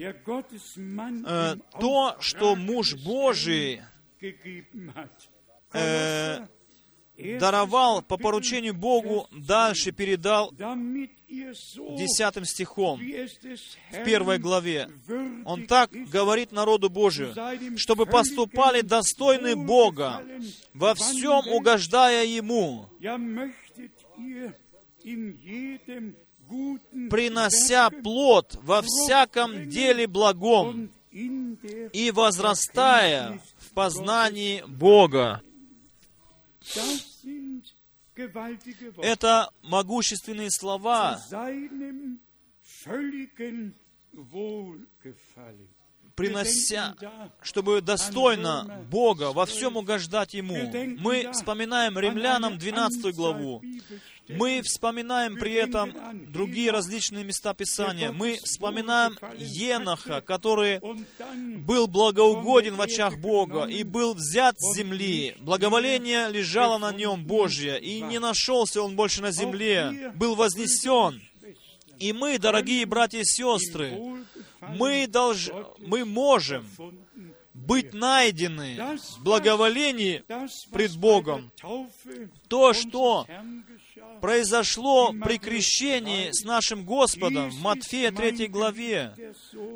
[1.26, 3.82] э, то, что муж Божий
[5.72, 6.48] э,
[7.40, 10.52] даровал по поручению Богу, дальше передал
[11.28, 14.90] damit ihr so, десятым стихом в первой главе.
[15.46, 17.34] Он так говорит народу Божию,
[17.78, 20.24] чтобы поступали достойны Бога,
[20.74, 22.90] во всем угождая Ему,
[27.10, 35.42] принося плод во всяком деле благом и возрастая в познании Бога.
[39.02, 41.20] Это могущественные слова,
[46.16, 46.96] принося,
[47.42, 50.56] чтобы достойно Бога во всем угождать Ему.
[51.00, 53.64] Мы вспоминаем Римлянам 12 главу.
[54.30, 55.94] Мы вспоминаем при этом
[56.32, 58.12] другие различные места Писания.
[58.12, 60.82] Мы вспоминаем Еноха, который
[61.60, 65.36] был благоугоден в очах Бога и был взят с земли.
[65.40, 71.22] Благоволение лежало на нем Божье, и не нашелся он больше на земле, был вознесен.
[72.00, 73.98] И мы, дорогие братья и сестры,
[74.62, 75.50] мы, долж...
[75.80, 76.66] мы можем
[77.68, 80.24] быть найдены в благоволении
[80.72, 81.52] пред Богом.
[82.48, 83.28] То, что
[84.22, 89.14] произошло при крещении с нашим Господом в Матфея 3 главе,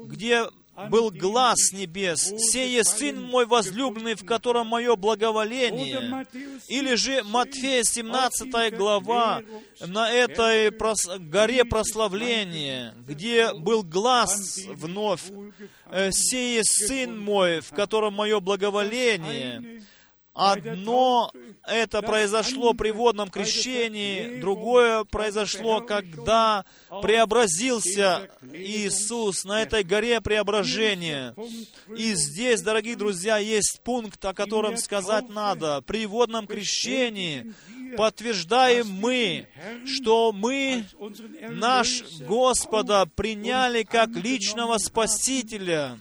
[0.05, 0.45] где
[0.89, 6.25] был глаз небес, «Сее Сын мой возлюбленный, в котором мое благоволение».
[6.67, 9.41] Или же Матфея 17 глава,
[9.85, 15.23] на этой прос- горе прославления, где был глаз вновь,
[15.91, 19.83] э, «Сее Сын мой, в котором мое благоволение».
[20.33, 21.29] Одно
[21.67, 26.63] это произошло при водном крещении, другое произошло, когда
[27.01, 31.35] преобразился Иисус на этой горе преображения.
[31.97, 35.81] И здесь, дорогие друзья, есть пункт, о котором сказать надо.
[35.81, 37.53] При водном крещении
[37.97, 39.47] подтверждаем мы,
[39.85, 40.85] что мы
[41.49, 45.99] наш Господа приняли как личного Спасителя,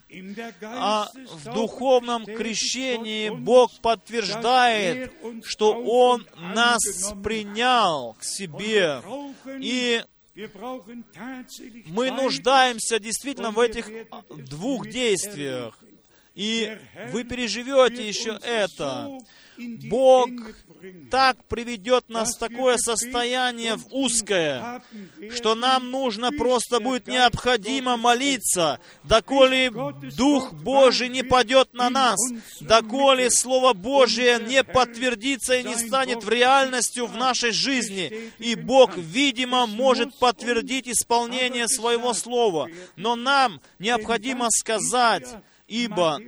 [0.63, 5.13] а в духовном крещении Бог подтверждает,
[5.45, 6.83] что Он нас
[7.23, 9.03] принял к себе.
[9.61, 10.03] И
[11.87, 13.91] мы нуждаемся действительно в этих
[14.29, 15.79] двух действиях.
[16.35, 16.79] И
[17.13, 19.19] вы переживете еще это.
[19.89, 20.31] Бог
[21.11, 24.83] так приведет нас в такое состояние в узкое,
[25.35, 29.71] что нам нужно просто будет необходимо молиться, доколе
[30.17, 32.19] Дух Божий не падет на нас,
[32.61, 38.33] доколе Слово Божие не подтвердится и не станет в реальностью в нашей жизни.
[38.39, 42.69] И Бог, видимо, может подтвердить исполнение Своего Слова.
[42.97, 45.27] Но нам необходимо сказать,
[45.71, 46.21] ибо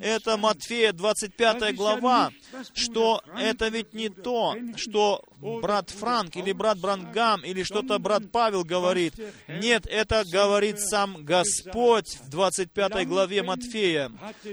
[0.00, 2.30] это Матфея 25 глава,
[2.74, 8.64] что это ведь не то, что брат Франк или брат Брангам или что-то брат Павел
[8.64, 9.14] говорит.
[9.48, 14.10] Нет, это говорит сам Господь в 25 главе Матфея,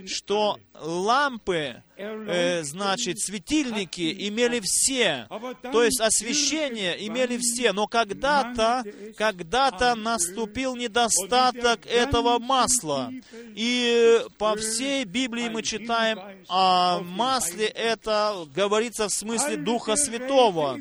[0.08, 5.28] что лампы, э, значит, светильники имели все,
[5.72, 8.84] то есть освещение имели все, но когда-то,
[9.18, 13.12] когда-то наступил недостаток этого масла.
[13.56, 20.79] И по всей Библии мы читаем о масле, это говорится в смысле Духа Святого.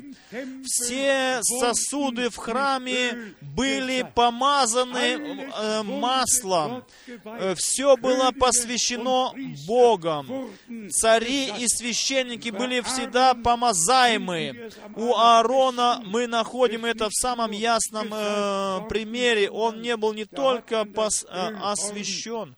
[0.63, 6.83] Все сосуды в храме были помазаны э, маслом.
[7.25, 9.33] Э, Все было посвящено
[9.65, 10.51] Богом.
[10.89, 14.71] Цари и священники были всегда помазаемы.
[14.95, 19.49] У Аарона мы находим это в самом ясном э, примере.
[19.49, 22.55] Он не был не только пос, э, освящен,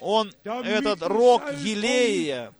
[0.00, 2.52] он этот рог елея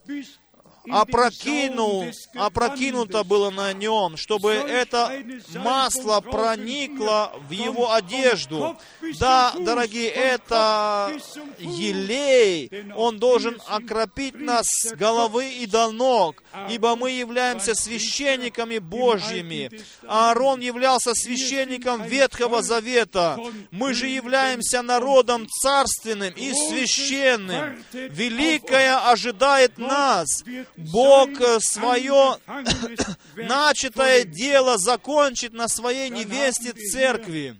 [0.90, 5.22] опрокинул, опрокинуто было на нем, чтобы это
[5.54, 8.76] масло проникло в его одежду.
[9.18, 11.12] Да, дорогие, это
[11.58, 19.70] елей, он должен окропить нас с головы и до ног, ибо мы являемся священниками Божьими.
[20.06, 23.38] Аарон являлся священником Ветхого Завета.
[23.70, 27.84] Мы же являемся народом царственным и священным.
[27.92, 30.44] Великое ожидает нас.
[30.76, 32.38] Бог свое
[33.36, 37.56] начатое дело закончит на своей невесте церкви.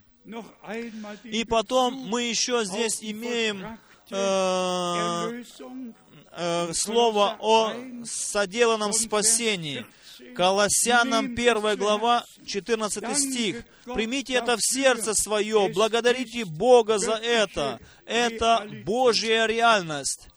[1.25, 3.79] И потом мы еще здесь имеем
[4.11, 5.43] э,
[6.33, 7.73] э, слово о
[8.05, 9.85] соделанном спасении.
[10.37, 13.65] Колоссянам 1 глава, 14 стих.
[13.85, 17.81] «Примите это в сердце свое, благодарите Бога за это.
[18.07, 20.29] Это Божья реальность».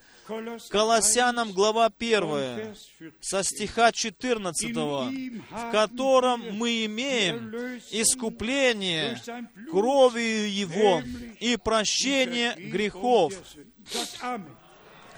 [0.70, 2.76] Колоссянам глава 1,
[3.22, 7.54] со стиха 14, в котором мы имеем
[7.92, 9.22] искупление
[9.70, 11.04] кровью Его
[11.40, 13.34] и прощение грехов.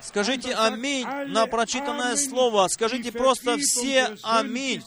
[0.02, 2.68] Скажите «Аминь» на прочитанное слово.
[2.70, 4.84] Скажите просто все «Аминь».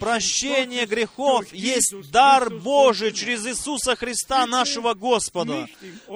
[0.00, 5.66] Прощение грехов есть дар Божий через Иисуса Христа, нашего Господа.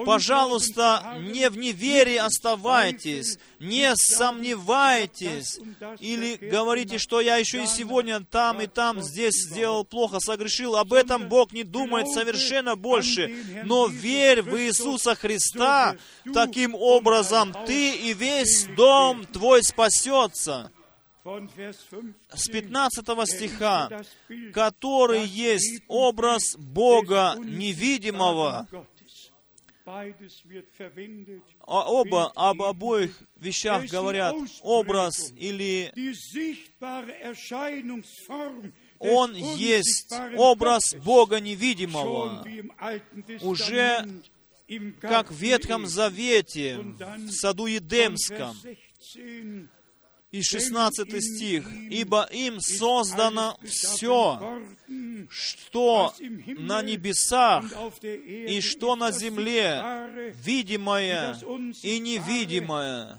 [0.05, 5.59] Пожалуйста, не в неверии оставайтесь, не сомневайтесь,
[5.99, 10.75] или говорите, что я еще и сегодня там и там, здесь сделал плохо, согрешил.
[10.75, 13.33] Об этом Бог не думает совершенно больше.
[13.63, 15.95] Но верь в Иисуса Христа,
[16.33, 20.71] таким образом ты и весь весь дом твой спасется.
[22.33, 23.89] С 15 стиха,
[24.53, 28.67] который есть образ Бога невидимого,
[29.85, 35.91] а оба об обоих вещах говорят образ или
[38.99, 42.45] он есть образ Бога невидимого.
[43.41, 44.07] Уже
[45.01, 48.55] как в Ветхом Завете, в саду Едемском.
[50.31, 51.67] И 16 стих.
[51.89, 54.61] «Ибо им создано все,
[55.29, 56.13] что
[56.45, 57.65] на небесах
[58.03, 61.35] и что на земле, видимое
[61.81, 63.17] и невидимое,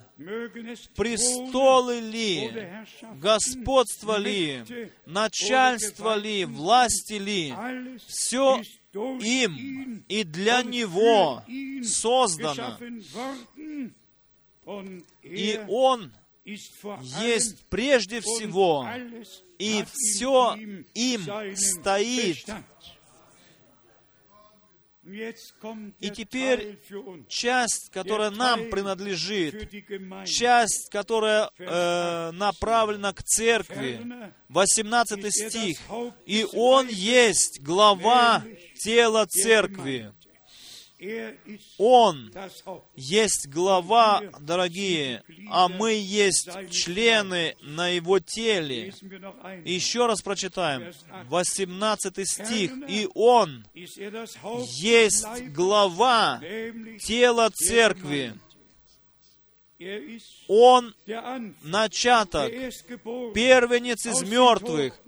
[0.94, 2.52] престолы ли,
[3.14, 4.62] господство ли,
[5.04, 7.54] начальство ли, власти ли,
[8.06, 8.62] все
[8.94, 11.42] им и для Него
[11.82, 12.78] создано.
[15.22, 16.12] И Он
[17.02, 18.88] есть прежде всего,
[19.58, 20.56] и все
[20.94, 22.46] им стоит.
[26.00, 26.78] И теперь
[27.28, 29.70] часть, которая нам принадлежит,
[30.26, 34.00] часть, которая э, направлена к церкви,
[34.48, 35.78] 18 стих,
[36.26, 38.44] «И Он есть глава
[38.82, 40.12] тела церкви».
[41.78, 42.30] Он
[42.94, 48.92] есть глава, дорогие, а мы есть члены на Его теле.
[49.64, 50.92] Еще раз прочитаем,
[51.28, 52.72] 18 стих.
[52.88, 56.40] «И Он есть глава
[57.00, 58.34] тела церкви».
[60.48, 60.94] Он
[61.62, 62.52] начаток,
[63.32, 65.00] первенец из мертвых.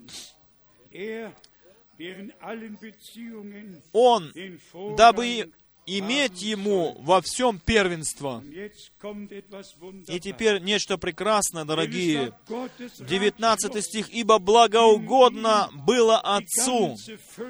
[3.91, 4.33] Он,
[4.97, 5.53] дабы
[5.85, 8.43] иметь Ему во всем первенство.
[10.07, 12.33] И теперь нечто прекрасное, дорогие.
[12.99, 14.09] 19 стих.
[14.09, 16.97] «Ибо благоугодно было Отцу,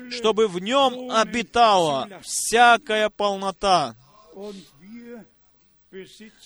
[0.10, 3.96] чтобы в Нем обитала всякая полнота,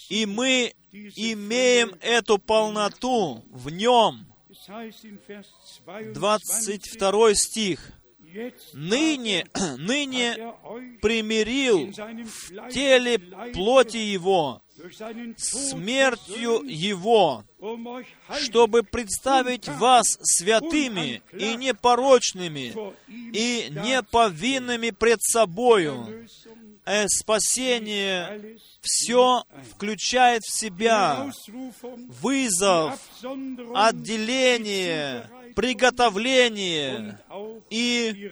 [0.10, 4.28] и мы имеем эту полноту в Нем.
[4.50, 5.48] Es heißt in Vers
[5.86, 7.92] 22, 22 стих.
[8.74, 9.46] Ныне,
[9.78, 10.54] ныне
[11.02, 13.20] примирил в теле
[13.54, 14.62] плоти Его,
[15.38, 17.44] смертью Его,
[18.42, 22.76] чтобы представить вас святыми и непорочными
[23.08, 26.28] и неповинными пред собою.
[26.86, 31.30] Э, Спасение все включает в себя
[32.22, 32.98] вызов,
[33.76, 37.20] отделение, приготовление
[37.72, 38.32] и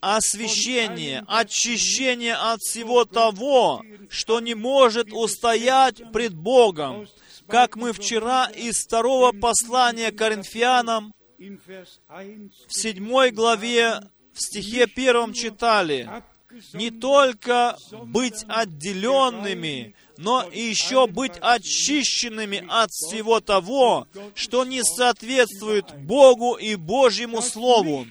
[0.00, 7.06] освящение, очищение от всего того, что не может устоять пред Богом.
[7.46, 14.00] Как мы вчера из второго послания Коринфянам in Vers 1 в седьмой главе
[14.32, 16.08] в стихе первом читали,
[16.72, 25.86] не только быть отделенными, но и еще быть очищенными от всего того, что не соответствует
[25.96, 28.06] Богу и Божьему Слову.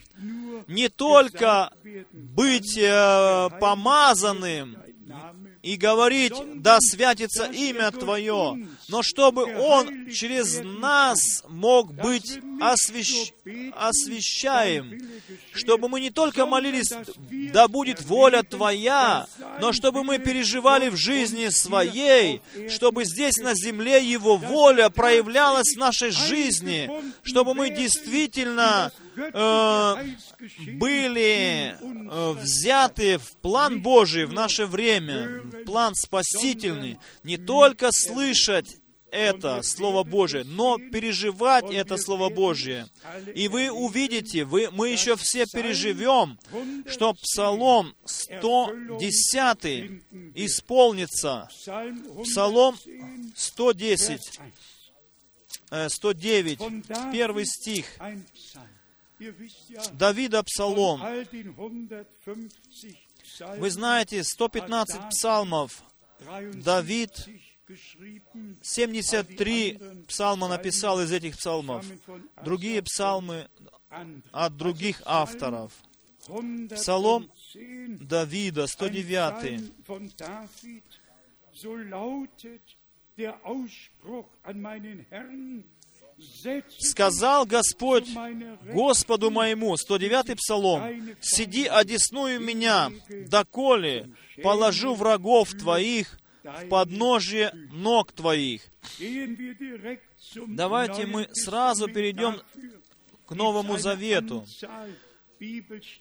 [0.68, 1.72] Не только
[2.12, 4.78] быть э, помазанным
[5.62, 13.34] и говорить, да святится имя Твое, но чтобы Он через нас мог быть освящ...
[13.76, 15.02] освящаем,
[15.54, 16.94] чтобы мы не только молились,
[17.52, 19.28] да будет воля Твоя,
[19.60, 25.80] но чтобы мы переживали в жизни своей, чтобы здесь на земле Его воля проявлялась в
[25.80, 26.90] нашей жизни,
[27.24, 28.92] чтобы мы действительно
[29.34, 29.96] э,
[30.74, 38.78] были э, взяты в план Божий в наше время, план спасительный, не только слышать
[39.12, 42.88] это Слово Божие, но переживать это Слово Божие.
[43.36, 46.38] И вы увидите, вы, мы еще все переживем,
[46.88, 50.04] что Псалом 110
[50.36, 51.50] исполнится.
[52.24, 52.78] Псалом
[53.36, 54.40] 110,
[55.72, 56.60] э, 109,
[57.12, 57.86] первый стих.
[59.94, 61.02] Давида Псалом.
[61.02, 65.84] all den 150 Psalmen Вы знаете, 115 псалмов.
[66.20, 67.30] 73 Давид
[67.68, 71.86] geschrieben, 73 псалма написал из этих псалмов.
[72.44, 73.50] Другие псалмы
[74.32, 75.74] от других авторов.
[76.22, 77.32] 110, Псалом
[78.02, 79.62] Давида, ein 109.
[79.62, 80.84] Psalm von David,
[81.54, 82.62] so lautet
[83.18, 85.79] der Ausspruch an meinen Herrn, setze
[86.80, 88.08] «Сказал Господь
[88.64, 92.92] Господу моему, 109 Псалом, «Сиди, одесную меня,
[93.28, 94.10] доколе
[94.44, 98.62] положу врагов Твоих в подножие ног Твоих».
[100.48, 102.42] Давайте мы сразу перейдем
[103.26, 104.46] к Новому Завету.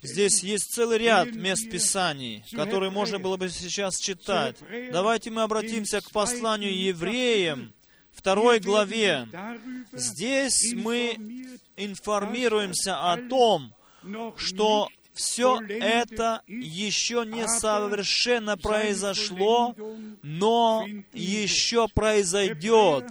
[0.02, 4.56] Здесь есть целый ряд мест Писаний, которые можно было бы сейчас читать.
[4.90, 7.72] Давайте мы обратимся к посланию евреям,
[8.18, 9.28] второй главе.
[9.92, 11.16] Здесь мы
[11.76, 13.72] информируемся о том,
[14.36, 19.74] что все это еще не совершенно произошло,
[20.22, 23.04] но еще произойдет.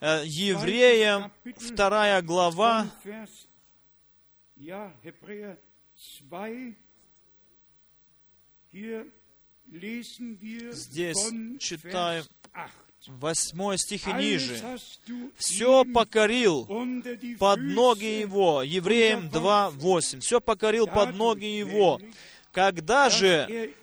[0.00, 3.48] Э, Евреям вторая глава, von Vers,
[4.56, 5.56] ja, Hebräer
[6.28, 6.74] 2,
[8.70, 9.06] hier
[9.70, 12.24] lesen wir Здесь читаем
[13.06, 13.18] 8.
[13.20, 14.78] восьмой стих и ниже.
[15.36, 16.66] Все покорил
[17.38, 18.62] под ноги его.
[18.62, 20.20] Евреям 2.8.
[20.20, 22.00] Все покорил под ноги его.
[22.52, 23.74] Когда же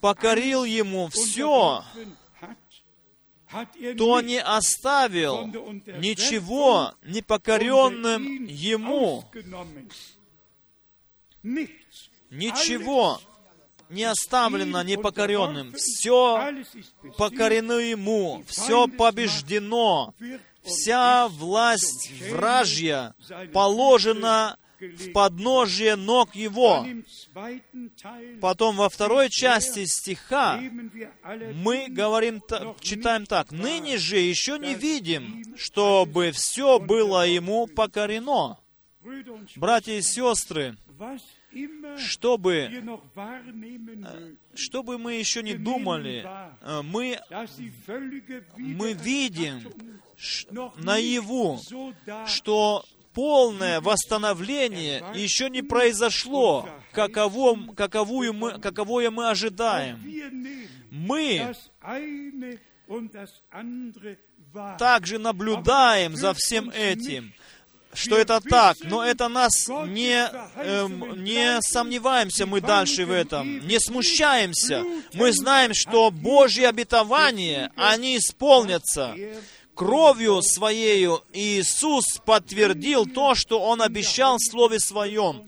[0.00, 1.84] покорил ему все,
[3.52, 5.46] er то не оставил
[5.98, 9.24] ничего непокоренным ему.
[12.30, 13.20] Ничего
[13.88, 15.72] не оставлено непокоренным.
[15.76, 16.52] Все
[17.16, 18.44] покорено ему.
[18.46, 20.14] Все побеждено.
[20.62, 23.14] Вся власть вражья
[23.52, 26.86] положена в подножие ног его.
[28.40, 30.60] Потом во второй части стиха
[31.54, 33.52] мы говорим, та- читаем так.
[33.52, 38.58] «Ныне же еще не видим, чтобы все было ему покорено».
[39.54, 40.76] Братья и сестры,
[41.98, 42.68] чтобы,
[43.54, 46.26] mögen, чтобы мы еще не думали,
[46.60, 47.18] э, мы,
[48.56, 49.72] мы видим
[50.76, 51.60] наяву,
[52.26, 52.84] что
[53.16, 60.02] полное восстановление еще не произошло, каково, каковую мы, каковое мы ожидаем.
[60.90, 61.54] Мы
[64.78, 67.32] также наблюдаем за всем этим.
[67.96, 73.80] Что это так, но это нас не, эм, не сомневаемся мы дальше в этом, не
[73.80, 74.84] смущаемся.
[75.14, 79.14] Мы знаем, что Божьи обетования, они исполнятся.
[79.74, 85.46] Кровью Своею Иисус подтвердил то, что Он обещал в Слове Своем.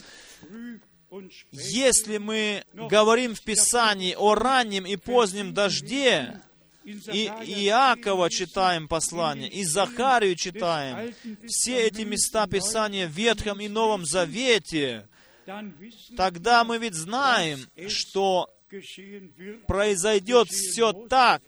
[1.50, 6.42] Если мы говорим в Писании о раннем и позднем дожде,
[7.12, 7.26] и
[7.66, 11.14] Иакова читаем послание, и Захарию читаем,
[11.46, 15.08] все эти места Писания в Ветхом и Новом Завете,
[16.16, 18.50] тогда мы ведь знаем, что
[19.66, 21.42] произойдет все так,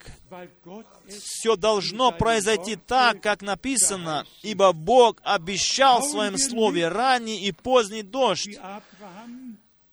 [1.09, 8.03] все должно произойти так, как написано, ибо Бог обещал в Своем Слове ранний и поздний
[8.03, 8.59] дождь.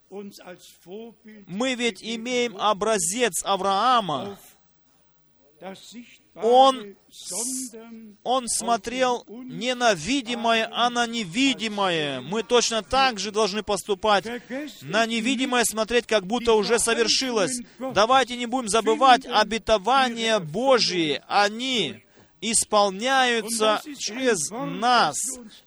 [0.09, 4.39] Мы ведь имеем образец Авраама,
[6.35, 6.95] он,
[8.23, 12.21] он смотрел не на видимое, а на невидимое.
[12.21, 14.25] Мы точно так же должны поступать.
[14.81, 17.59] На невидимое смотреть, как будто уже совершилось.
[17.79, 21.21] Давайте не будем забывать обетования Божьи.
[21.27, 22.03] Они
[22.41, 25.17] исполняются через нас.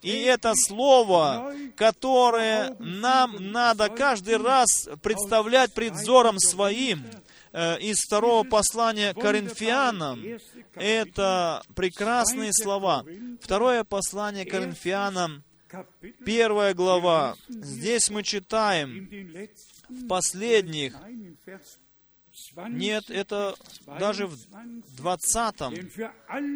[0.02, 7.04] И это слово, которое нам надо каждый раз представлять пред взором своим,
[7.52, 10.20] из второго послания Коринфянам.
[10.74, 13.04] Это прекрасные слова.
[13.40, 15.42] Второе послание Коринфянам,
[16.24, 17.36] первая глава.
[17.48, 19.08] Здесь мы читаем
[19.88, 20.94] в последних
[22.68, 23.54] нет, это
[23.98, 24.36] даже в
[24.96, 25.60] 20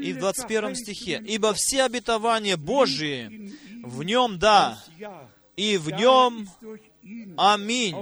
[0.03, 1.22] и в 21 стихе.
[1.26, 4.82] «Ибо все обетования Божии в нем да,
[5.57, 6.49] и в нем
[7.36, 7.97] аминь».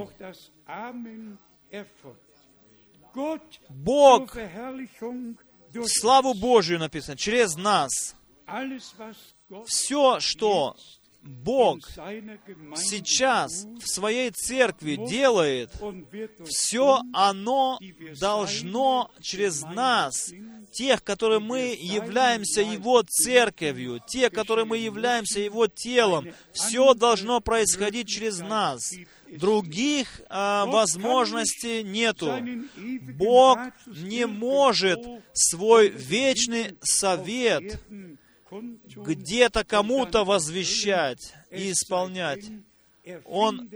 [3.69, 4.35] Бог,
[5.85, 8.15] славу Божию написано, через нас.
[9.65, 10.75] Все, что
[11.23, 11.79] Бог
[12.75, 15.71] сейчас в своей церкви делает,
[16.45, 17.79] все оно
[18.19, 20.31] должно через нас,
[20.71, 28.09] тех, которые мы являемся Его церковью, те, которые мы являемся Его телом, все должно происходить
[28.09, 28.93] через нас.
[29.29, 32.37] Других а, возможностей нету.
[33.17, 34.99] Бог не может
[35.33, 37.81] свой вечный совет
[38.95, 42.45] где-то кому-то возвещать и исполнять.
[43.25, 43.69] Он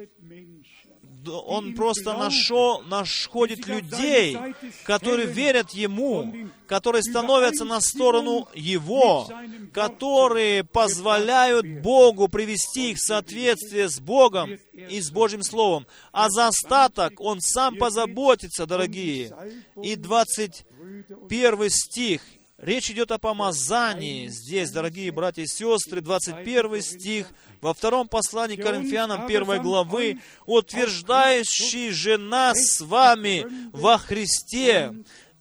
[1.28, 4.38] он просто нашел, находит людей,
[4.84, 9.30] которые верят Ему, которые становятся на сторону Его,
[9.74, 15.88] которые позволяют Богу привести их в соответствие с Богом и с Божьим Словом.
[16.12, 19.36] А за остаток Он сам позаботится, дорогие.
[19.82, 22.22] И 21 стих.
[22.58, 24.28] Речь идет о помазании.
[24.30, 27.28] Здесь, дорогие братья и сестры, 21 стих,
[27.62, 34.94] во втором послании к Коринфянам первой главы, утверждающий же нас с вами во Христе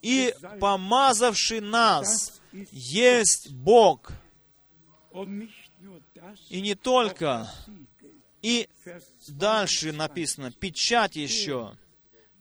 [0.03, 2.41] и помазавший нас
[2.71, 4.13] есть Бог.
[6.49, 7.51] И не только.
[8.43, 8.69] И
[9.29, 11.77] дальше написано, печать еще.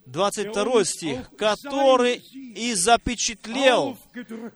[0.06, 3.98] 22 стих, который и запечатлел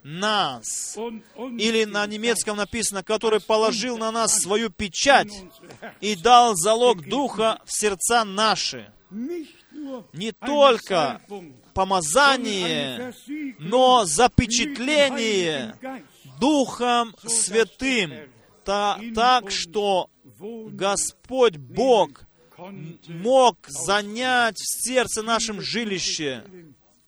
[0.04, 0.98] нас.
[1.38, 5.34] Или на немецком написано, который положил на нас свою печать
[6.02, 8.92] и дал залог Духа в сердца наши.
[10.14, 11.22] Не только
[11.74, 13.14] помазание,
[13.58, 15.76] но запечатление
[16.40, 18.14] Духом Святым,
[18.66, 22.29] так что Господь Бог
[23.08, 26.44] мог занять в сердце нашем жилище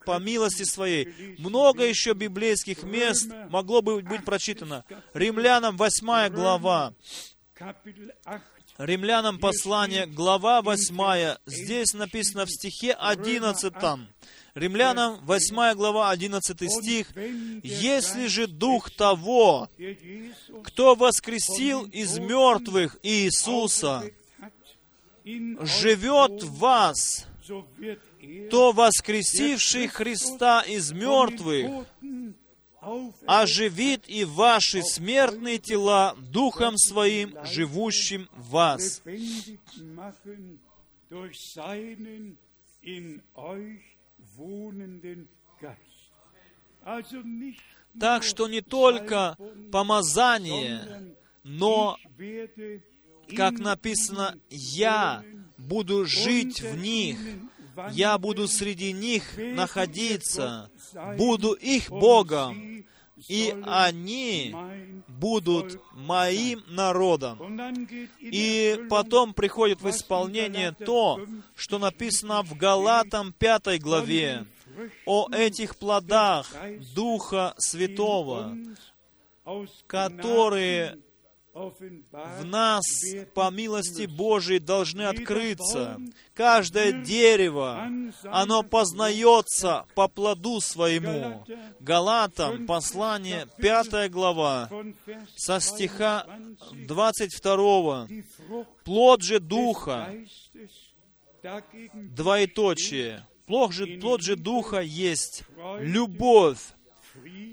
[0.06, 1.36] по милости своей.
[1.38, 4.84] Много еще библейских мест могло бы быть прочитано.
[5.14, 6.93] Римлянам 8 глава.
[8.78, 11.38] Римлянам послание, глава 8.
[11.45, 13.74] Здесь написано в стихе 11.
[14.56, 17.08] Римлянам 8 глава 11 стих.
[17.64, 19.70] «Если же Дух того,
[20.64, 24.04] кто воскресил из мертвых Иисуса,
[25.24, 27.28] живет в вас,
[28.49, 31.86] то воскресивший Христа из мертвых
[33.28, 39.01] оживит и ваши смертные тела Духом Своим, живущим в вас.
[47.99, 49.38] Так что не только
[49.72, 51.97] помазание, но
[53.36, 55.23] как написано, «Я
[55.57, 57.17] буду жить в них,
[57.91, 60.69] я буду среди них находиться,
[61.17, 62.86] буду их Богом,
[63.27, 64.55] и они
[65.07, 67.59] будут моим народом.
[68.19, 71.25] И потом приходит в исполнение то,
[71.55, 74.45] что написано в Галатам 5 главе
[75.05, 76.51] о этих плодах
[76.95, 78.57] Духа Святого,
[79.88, 80.97] которые
[81.54, 82.84] в нас
[83.34, 85.99] по милости Божией должны открыться.
[86.34, 87.89] Каждое дерево,
[88.24, 91.45] оно познается по плоду своему.
[91.80, 94.70] Галатам, послание, 5 глава,
[95.36, 96.26] со стиха
[96.74, 98.08] 22.
[98.84, 100.14] Плод же Духа,
[101.93, 103.26] двоеточие.
[103.45, 105.43] Плод же, плод же Духа есть
[105.80, 106.60] любовь,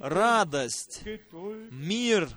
[0.00, 1.02] радость,
[1.70, 2.28] мир,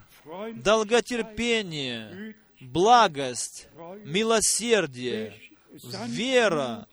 [0.55, 3.67] долготерпение, благость,
[4.03, 5.34] милосердие,
[6.07, 6.88] вера,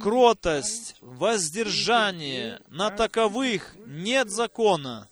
[0.00, 2.60] кротость, воздержание.
[2.68, 5.08] На таковых нет закона.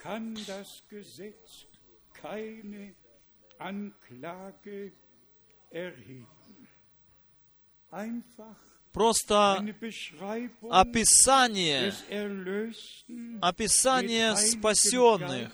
[8.92, 9.64] Просто
[10.70, 11.92] описание,
[13.40, 15.52] описание спасенных,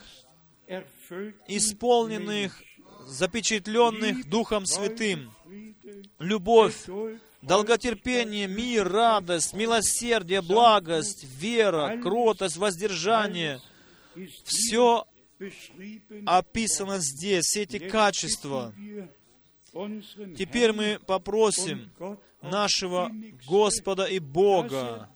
[1.49, 2.63] исполненных,
[3.07, 5.33] запечатленных Духом Святым.
[6.19, 6.87] Любовь,
[7.43, 13.61] долготерпение, мир, радость, милосердие, благость, вера, кротость, воздержание.
[14.45, 15.07] Все
[16.25, 18.73] описано здесь, все эти качества.
[20.39, 21.91] Теперь мы попросим
[22.45, 23.11] нашего
[23.47, 25.09] Господа и Бога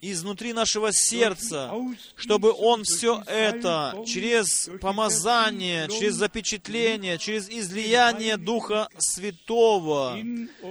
[0.00, 1.72] изнутри нашего сердца,
[2.16, 10.18] чтобы Он все это через помазание, через запечатление, через излияние Духа Святого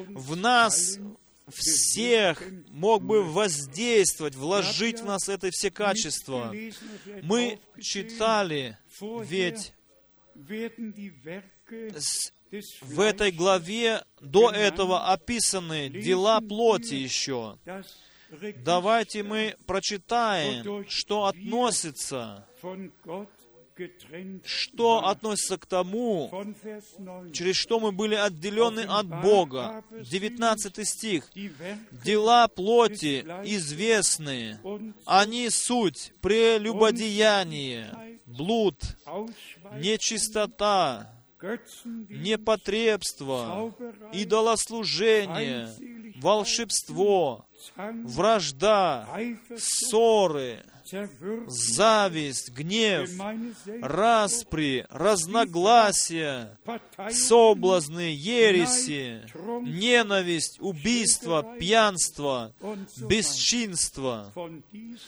[0.10, 1.00] в нас
[1.48, 6.54] всех мог бы воздействовать, вложить в нас это все качества.
[7.24, 9.74] Мы читали, ведь
[12.82, 17.58] в этой главе до этого описаны дела плоти еще.
[18.64, 22.48] Давайте мы прочитаем, что относится,
[24.46, 26.30] что относится к тому,
[27.34, 29.84] через что мы были отделены от Бога.
[29.92, 31.30] 19 стих.
[31.92, 34.60] «Дела плоти известны,
[35.06, 38.76] они суть прелюбодеяние, блуд,
[39.78, 41.21] нечистота,
[42.10, 43.74] непотребство,
[44.14, 45.70] идолослужение,
[46.18, 49.08] волшебство, вражда,
[49.58, 50.64] ссоры,
[51.48, 53.10] зависть, гнев,
[53.82, 56.58] распри, разногласия,
[57.10, 59.22] соблазны, ереси,
[59.64, 62.54] ненависть, убийство, пьянство,
[62.98, 64.32] бесчинство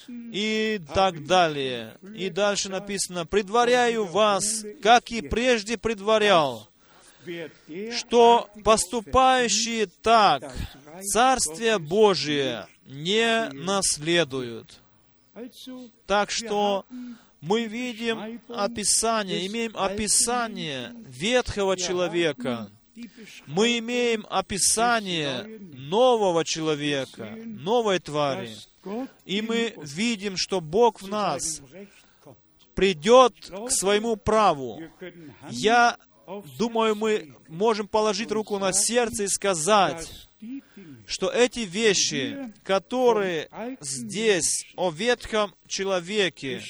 [0.07, 1.97] и так далее.
[2.15, 6.69] И дальше написано, «Предваряю вас, как и прежде предварял,
[7.97, 10.53] что поступающие так
[11.01, 14.82] Царствие Божие не наследуют».
[16.05, 16.85] Так что
[17.41, 22.69] мы видим описание, имеем описание ветхого человека,
[23.47, 28.55] мы имеем описание нового человека, новой твари,
[29.25, 31.61] и мы видим, что Бог в нас
[32.75, 34.81] придет к своему праву.
[35.49, 35.97] Я
[36.57, 40.09] думаю, мы можем положить руку на сердце и сказать,
[41.07, 43.49] что эти вещи, которые
[43.81, 46.61] здесь о ветхом человеке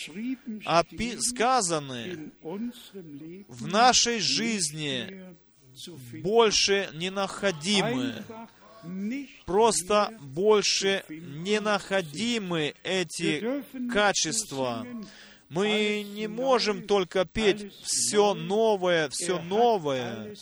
[1.20, 2.32] сказаны
[3.48, 5.36] в нашей жизни,
[6.22, 8.24] больше не находимы.
[9.46, 14.86] Просто больше не находимы эти качества.
[15.50, 20.36] Мы не можем только петь все новое, все новое.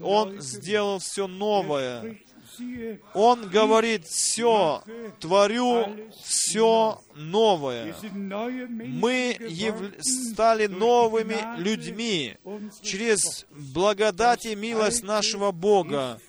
[0.00, 2.18] Он сделал все новое.
[3.14, 4.82] Он говорит, все,
[5.20, 5.86] творю
[6.22, 7.94] все новое.
[8.12, 9.76] Мы яв...
[10.00, 12.36] стали новыми людьми
[12.82, 16.20] через благодать и милость нашего Бога.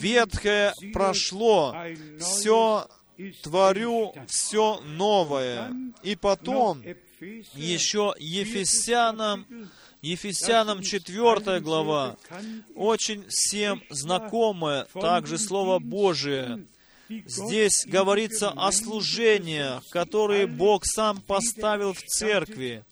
[0.00, 1.74] Ветхое прошло,
[2.18, 2.86] все
[3.42, 5.72] творю все новое.
[6.02, 6.82] И потом
[7.54, 9.46] еще Ефесянам
[10.04, 12.16] Ефесянам 4 глава,
[12.74, 16.66] очень всем знакомое также Слово Божие.
[17.08, 22.84] Здесь говорится о служениях, которые Бог сам поставил в церкви.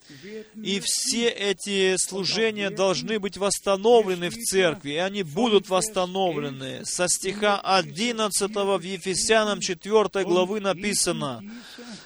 [0.56, 6.84] И все эти служения должны быть восстановлены в церкви, и они будут восстановлены.
[6.84, 11.42] Со стиха 11 в Ефесянам 4 главы написано,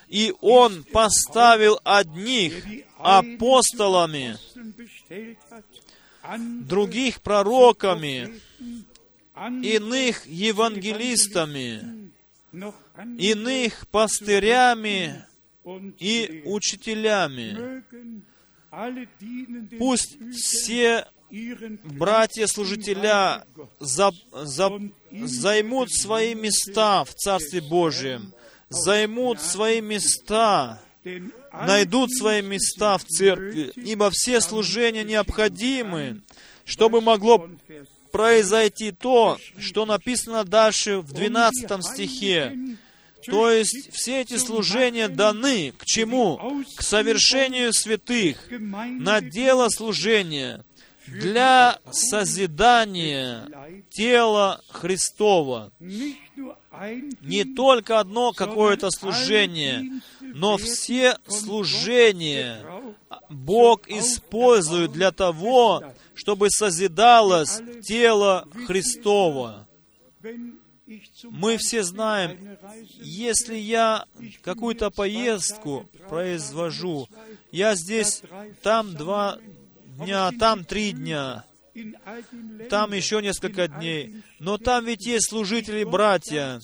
[0.08, 2.64] «И Он поставил одних
[2.98, 4.36] апостолами,
[6.66, 8.40] других пророками,
[9.62, 12.10] иных евангелистами,
[13.18, 15.24] иных пастырями
[15.98, 17.82] и учителями.
[19.78, 21.06] Пусть все
[21.84, 23.44] братья-служителя
[23.80, 24.80] за, за,
[25.10, 28.32] займут свои места в Царстве Божьем,
[28.68, 30.80] займут свои места,
[31.64, 36.22] найдут свои места в церкви, ибо все служения необходимы,
[36.64, 37.48] чтобы могло
[38.12, 42.56] произойти то, что написано дальше в 12 стихе.
[43.26, 46.64] То есть все эти служения даны к чему?
[46.76, 50.64] К совершению святых, на дело служения,
[51.06, 53.48] для созидания
[53.90, 55.72] тела Христова.
[57.20, 62.64] Не только одно какое-то служение, но все служения
[63.28, 65.82] Бог использует для того,
[66.14, 69.66] чтобы созидалось тело Христова.
[71.24, 72.56] Мы все знаем,
[73.00, 74.06] если я
[74.42, 77.08] какую-то поездку произвожу,
[77.50, 78.22] я здесь,
[78.62, 79.38] там два
[79.98, 81.44] дня, там три дня,
[82.70, 84.22] там еще несколько дней.
[84.38, 86.60] Но там ведь есть служители братья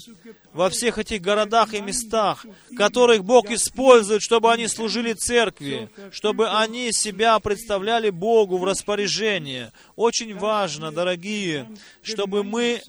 [0.53, 2.45] во всех этих городах и местах,
[2.77, 9.73] которых Бог использует, чтобы они служили церкви, чтобы они себя представляли Богу в распоряжение.
[9.97, 11.69] Очень важно, дорогие,
[12.03, 12.81] чтобы мы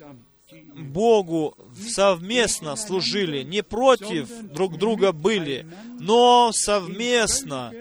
[0.76, 1.56] Богу
[1.88, 5.66] совместно служили, не против друг друга были,
[6.00, 7.72] но совместно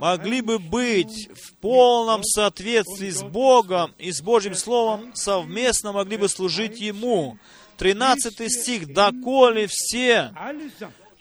[0.00, 6.28] могли бы быть в полном соответствии с Богом и с Божьим Словом, совместно могли бы
[6.28, 7.38] служить Ему.
[7.78, 8.92] 13 стих.
[8.92, 10.32] «Доколе все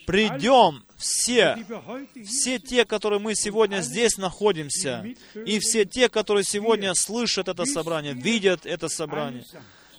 [0.08, 1.58] придем, все,
[2.26, 5.06] все те, которые мы сегодня здесь находимся,
[5.46, 9.44] и все те, которые сегодня слышат это собрание, видят это собрание,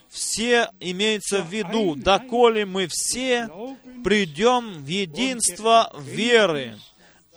[0.09, 3.49] все имеется в виду, доколе мы все
[4.03, 6.79] придем в единство веры,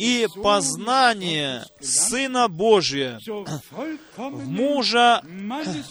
[0.02, 3.20] и познание Сына Божия,
[4.18, 5.22] в мужа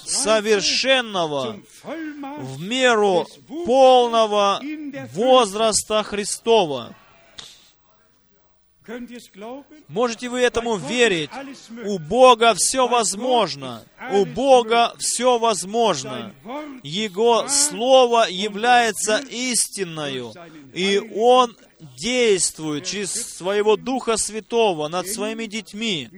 [0.04, 3.24] совершенного, в меру
[3.66, 4.60] полного
[5.14, 6.96] возраста Христова.
[9.86, 11.30] Можете вы этому верить?
[11.84, 13.84] У Бога все возможно.
[14.10, 16.34] У Бога все возможно.
[16.82, 20.32] Его Слово является истинною,
[20.74, 21.56] и Он
[21.98, 26.08] действует через своего Духа Святого над своими детьми.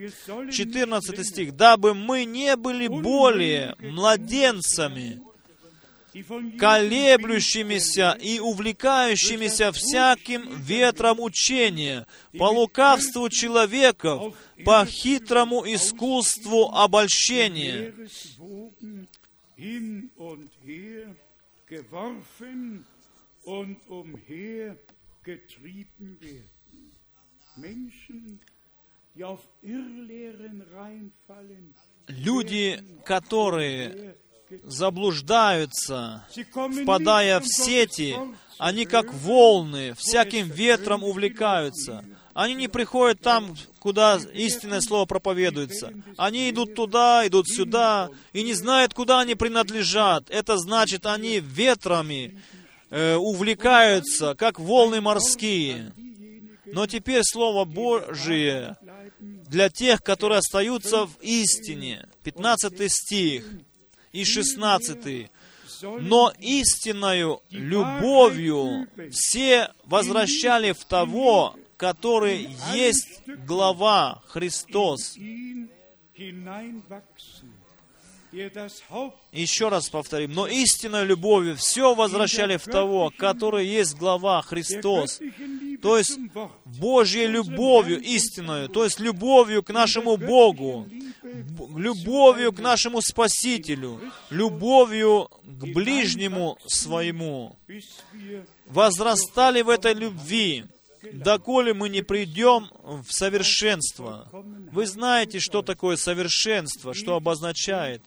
[0.51, 1.57] 14 стих.
[1.57, 5.23] «Дабы мы не были более младенцами,
[6.59, 12.07] колеблющимися и увлекающимися всяким ветром учения,
[12.39, 14.35] по лукавству человеков,
[14.65, 17.95] по хитрому искусству обольщения»
[32.09, 34.17] люди, которые
[34.65, 36.27] заблуждаются,
[36.83, 38.17] впадая в сети,
[38.59, 42.05] они как волны, всяким ветром увлекаются.
[42.35, 45.93] Они не приходят там, куда истинное слово проповедуется.
[46.17, 50.31] Они идут туда, идут сюда, и не знают, куда они принадлежат.
[50.31, 52.41] Это значит, они ветрами
[52.93, 55.93] э, увлекаются, как волны морские.
[56.67, 58.77] Но теперь Слово Божие
[59.19, 62.09] для тех, которые остаются в истине.
[62.23, 63.45] 15 стих
[64.13, 65.31] и 16.
[65.83, 75.17] Но истинною любовью все возвращали в того, который есть глава Христос.
[79.33, 80.33] Еще раз повторим.
[80.33, 85.21] Но истинной любовью все возвращали в того, который есть глава Христос.
[85.83, 86.19] То есть
[86.65, 90.89] Божьей любовью истинную, то есть любовью к нашему Богу,
[91.77, 97.57] любовью к нашему Спасителю, любовью к ближнему своему.
[98.67, 100.65] Возрастали в этой любви,
[101.13, 104.29] доколе мы не придем в совершенство.
[104.71, 108.03] Вы знаете, что такое совершенство, что обозначает.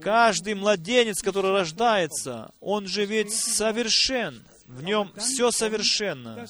[0.00, 4.42] Каждый младенец, который рождается, он же ведь совершен.
[4.66, 6.46] В нем все совершенно.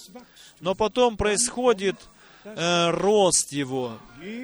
[0.60, 1.96] Но потом происходит
[2.44, 3.98] э, рост его,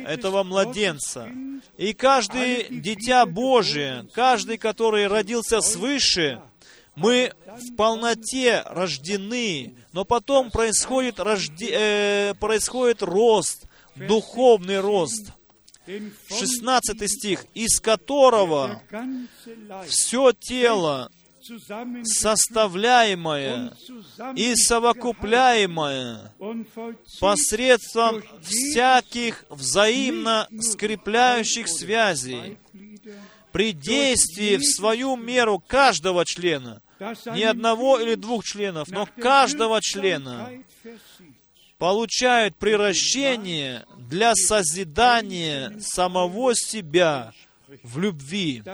[0.06, 1.28] этого младенца.
[1.76, 6.40] И каждый дитя Божие, каждый, который родился свыше,
[6.96, 11.70] Мы в полноте рождены, но потом происходит, рожде...
[11.72, 13.66] э, происходит рост,
[13.96, 15.32] духовный рост.
[15.86, 18.80] 16 стих, из которого
[19.86, 21.10] все тело,
[22.04, 23.76] составляемое
[24.34, 26.32] и совокупляемое
[27.20, 32.56] посредством всяких взаимно скрепляющих связей,
[33.54, 36.82] при действии в свою меру каждого члена,
[37.36, 40.50] не одного или двух членов, но каждого члена,
[41.78, 47.32] получают приращение для созидания самого себя
[47.84, 48.64] в любви.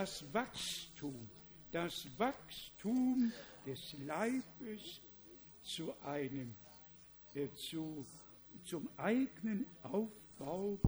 [8.63, 10.79] zum eigenen Aufbau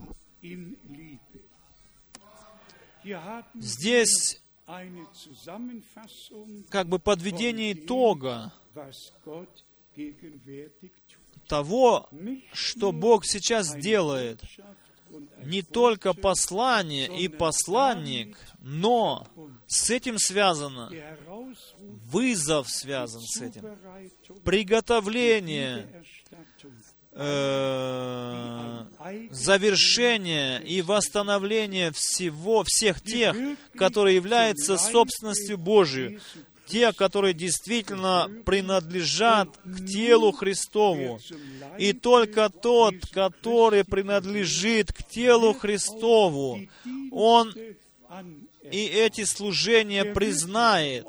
[0.42, 1.51] in Liebe.
[3.54, 4.40] Здесь
[6.68, 8.52] как бы подведение итога
[11.48, 12.08] того,
[12.52, 14.42] что Бог сейчас делает.
[15.44, 19.26] Не только послание и посланник, но
[19.66, 20.90] с этим связано
[22.06, 23.76] вызов связан с этим,
[24.44, 26.04] приготовление,
[27.12, 28.84] э,
[29.30, 33.36] завершение и восстановление всего, всех тех,
[33.76, 36.20] которые являются собственностью Божией,
[36.66, 41.20] те, которые действительно принадлежат к телу Христову.
[41.78, 46.60] И только тот, который принадлежит к телу Христову,
[47.10, 47.54] он
[48.70, 51.06] и эти служения признает.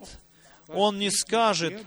[0.68, 1.82] Он не скажет,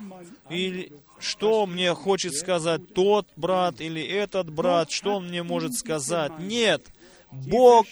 [0.48, 0.92] или
[1.26, 6.38] что мне хочет сказать тот брат или этот брат, что он мне может сказать.
[6.38, 6.86] Нет,
[7.46, 7.86] Бог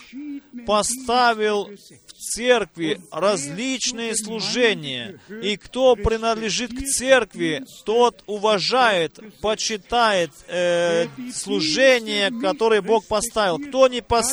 [0.66, 12.30] поставил в церкви различные служения, и кто принадлежит к церкви, тот уважает, почитает э, служение,
[12.40, 13.58] которое Бог поставил.
[13.58, 14.32] Кто не, пос,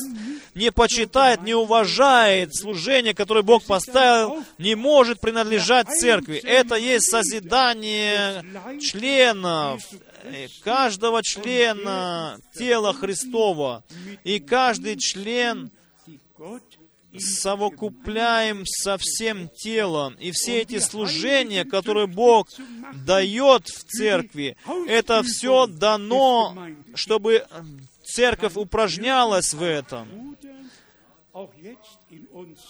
[0.55, 6.38] не почитает, не уважает служение, которое Бог поставил, не может принадлежать церкви.
[6.38, 8.43] Это есть созидание
[8.80, 9.82] членов,
[10.63, 13.84] каждого члена тела Христова.
[14.24, 15.72] И каждый член
[17.17, 20.15] совокупляем со всем телом.
[20.15, 22.47] И все эти служения, которые Бог
[23.05, 24.55] дает в церкви,
[24.88, 26.55] это все дано,
[26.95, 27.45] чтобы
[28.03, 30.38] церковь упражнялась в этом.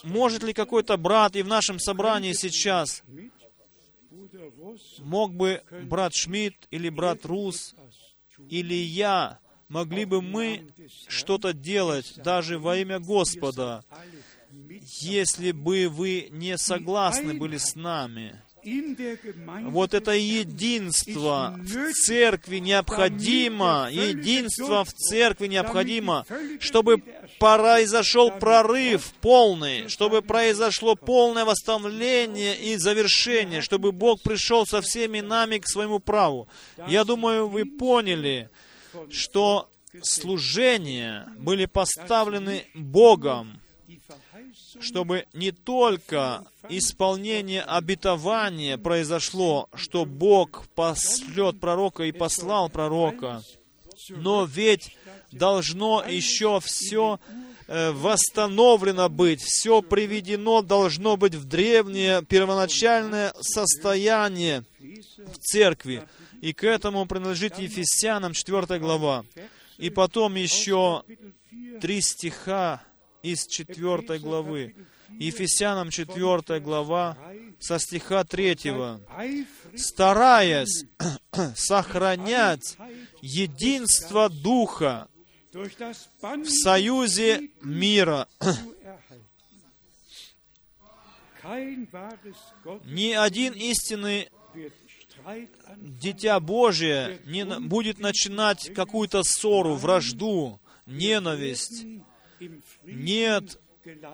[0.03, 3.03] Может ли какой-то брат и в нашем собрании сейчас
[4.99, 7.75] мог бы брат Шмидт или брат Рус
[8.49, 10.67] или я, могли бы мы
[11.07, 13.83] что-то делать даже во имя Господа,
[14.99, 18.41] если бы вы не согласны были с нами.
[18.63, 26.25] Вот это единство в церкви необходимо, единство в церкви необходимо,
[26.59, 27.03] чтобы
[27.39, 35.57] произошел прорыв полный, чтобы произошло полное восстановление и завершение, чтобы Бог пришел со всеми нами
[35.57, 36.47] к своему праву.
[36.87, 38.49] Я думаю, вы поняли,
[39.09, 39.69] что
[40.01, 43.60] служения были поставлены Богом,
[44.79, 53.43] чтобы не только исполнение обетования произошло, что Бог пошлет пророка и послал пророка,
[54.09, 54.97] но ведь
[55.31, 57.19] должно еще все
[57.67, 66.03] э, восстановлено быть, все приведено должно быть в древнее первоначальное состояние в церкви.
[66.41, 69.23] И к этому принадлежит Ефесянам 4 глава.
[69.77, 71.03] И потом еще
[71.79, 72.81] три стиха
[73.23, 74.75] из 4 главы.
[75.09, 77.17] Ефесянам 4 глава
[77.59, 78.53] со стиха 3.
[78.53, 80.85] eifrig Стараясь
[81.55, 82.77] сохранять
[83.21, 85.07] единство Духа
[85.53, 88.27] в союзе мира.
[92.85, 94.29] Ни один истинный
[95.77, 101.85] Дитя Божие не будет начинать какую-то ссору, вражду, ненависть.
[102.85, 103.59] Нет,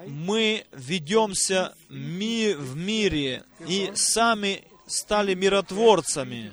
[0.07, 6.51] мы ведемся ми- в мире и сами стали миротворцами,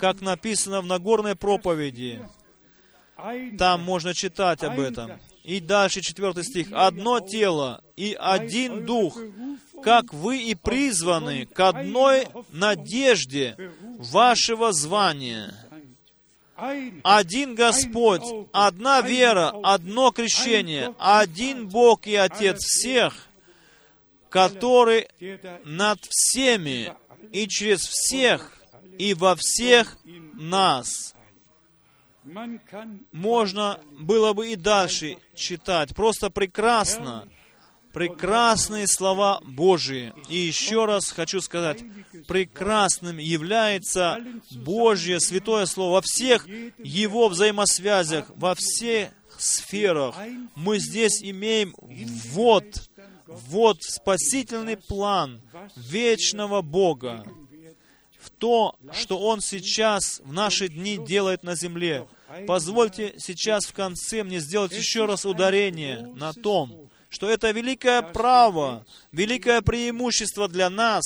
[0.00, 2.20] как написано в Нагорной проповеди.
[3.58, 5.20] Там можно читать об этом.
[5.44, 6.68] И дальше четвертый стих.
[6.72, 9.18] «Одно тело и один дух,
[9.82, 13.56] как вы и призваны к одной надежде
[13.98, 15.54] вашего звания.
[17.04, 18.22] Один Господь,
[18.52, 23.28] одна вера, одно крещение, один Бог и Отец всех,
[24.28, 25.08] который
[25.64, 26.92] над всеми
[27.32, 28.58] и через всех
[28.98, 29.96] и во всех
[30.34, 31.14] нас.
[33.12, 35.94] Можно было бы и дальше читать.
[35.94, 37.28] Просто прекрасно.
[37.98, 40.12] Прекрасные слова Божьи.
[40.28, 41.82] И еще раз хочу сказать,
[42.28, 44.18] прекрасным является
[44.52, 46.46] Божье Святое Слово во всех
[46.78, 50.14] Его взаимосвязях, во всех сферах.
[50.54, 51.74] Мы здесь имеем
[52.32, 52.88] вот,
[53.26, 55.40] вот спасительный план
[55.74, 57.24] вечного Бога
[58.20, 62.06] в то, что Он сейчас в наши дни делает на земле.
[62.46, 68.84] Позвольте сейчас в конце мне сделать еще раз ударение на том, что это великое право,
[69.12, 71.04] великое преимущество для нас,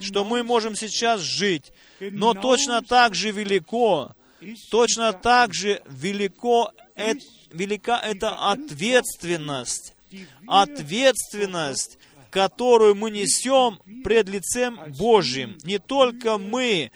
[0.00, 1.72] что мы можем сейчас жить.
[2.00, 4.14] Но точно так же велико,
[4.70, 7.14] точно так же велико, э-
[7.50, 9.94] велика эта ответственность,
[10.46, 11.98] ответственность,
[12.30, 15.56] которую мы несем пред лицем Божьим.
[15.62, 16.90] Не только мы,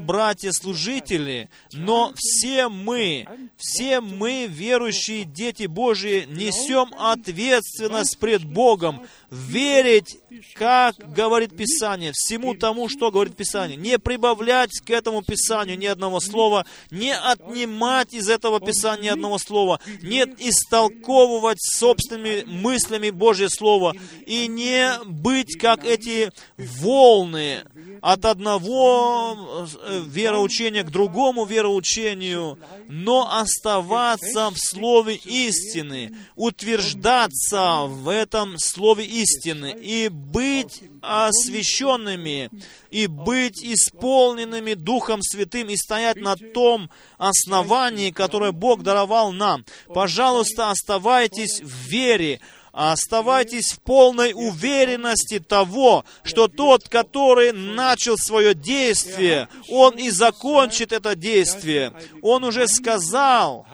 [0.00, 3.26] братья-служители, но все мы,
[3.56, 10.16] все мы, верующие дети Божьи, несем ответственность пред Богом, верить,
[10.54, 13.76] как говорит Писание, всему тому, что говорит Писание.
[13.76, 19.38] Не прибавлять к этому Писанию ни одного слова, не отнимать из этого Писания ни одного
[19.38, 23.94] слова, не истолковывать собственными мыслями Божье Слово
[24.26, 27.64] и не быть как эти волны
[28.00, 32.58] от одного э, вероучения к другому вероучению,
[32.88, 42.50] но оставаться в Слове истины, утверждаться в этом Слове истины и быть освященными,
[42.90, 49.64] и быть исполненными Духом Святым, и стоять на том основании, которое Бог даровал нам.
[49.92, 52.40] Пожалуйста, оставайтесь в вере,
[52.74, 61.14] Оставайтесь в полной уверенности того, что тот, который начал свое действие, он и закончит это
[61.14, 61.92] действие.
[62.20, 63.64] Он уже сказал,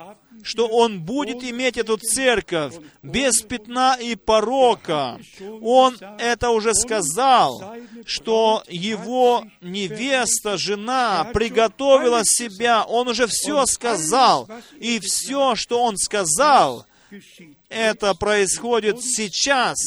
[0.43, 5.19] что он будет иметь эту церковь без пятна и порока.
[5.63, 7.75] Он это уже сказал,
[8.05, 12.85] что его невеста, жена приготовила себя.
[12.85, 14.47] Он уже все сказал.
[14.79, 16.85] И все, что он сказал.
[17.71, 19.79] Это происходит сейчас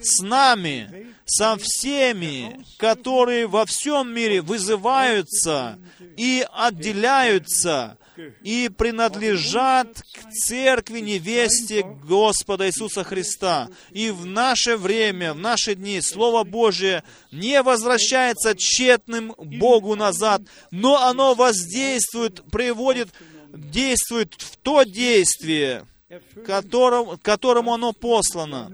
[0.00, 5.78] с нами, со всеми, которые во всем мире вызываются
[6.16, 7.98] и отделяются
[8.42, 13.68] и принадлежат к церкви невесте Господа Иисуса Христа.
[13.90, 21.04] И в наше время, в наши дни, Слово Божие не возвращается тщетным Богу назад, но
[21.04, 23.08] оно воздействует, приводит,
[23.52, 25.84] действует в то действие,
[26.44, 28.72] которым, которому оно послано.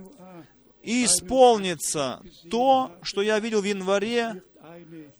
[0.82, 4.42] И исполнится то, что я видел в январе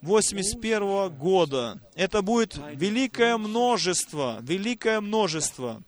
[0.00, 1.80] 81 года.
[1.94, 5.82] Это будет великое множество, великое множество.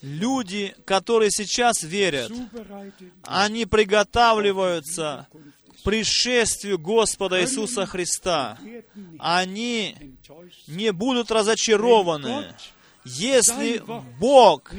[0.00, 2.32] Люди, которые сейчас верят,
[3.22, 5.28] они приготавливаются
[5.78, 8.58] к пришествию Господа Иисуса Христа.
[9.18, 9.94] Они
[10.66, 12.54] не будут разочарованы.
[13.04, 13.82] Если
[14.18, 14.72] Бог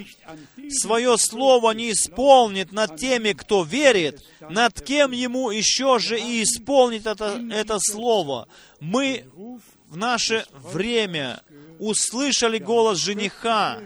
[0.70, 7.08] свое слово не исполнит над теми, кто верит, над кем ему еще же и исполнит
[7.08, 8.48] это, это слово.
[8.80, 9.26] Мы
[9.88, 11.42] в наше время
[11.80, 13.82] услышали голос жениха.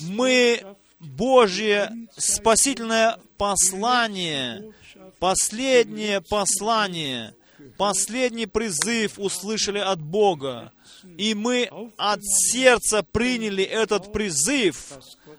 [0.00, 0.64] Мы
[1.00, 4.72] Божье спасительное послание,
[5.18, 7.34] последнее послание,
[7.76, 10.72] последний призыв услышали от Бога.
[11.16, 14.92] И мы от сердца приняли этот призыв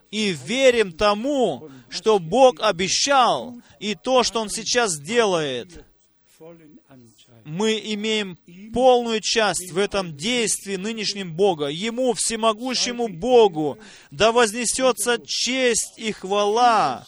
[0.10, 5.84] и верим тому, что Бог обещал, и то, что Он сейчас делает.
[7.44, 8.38] Мы имеем
[8.74, 11.68] полную часть в этом действии нынешнем Бога.
[11.68, 13.78] Ему, всемогущему Богу,
[14.12, 17.06] да вознесется честь и хвала.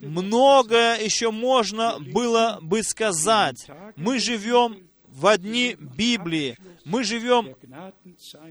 [0.00, 3.68] Многое еще можно было бы сказать.
[3.96, 6.58] Мы живем в одни Библии.
[6.84, 7.56] Мы живем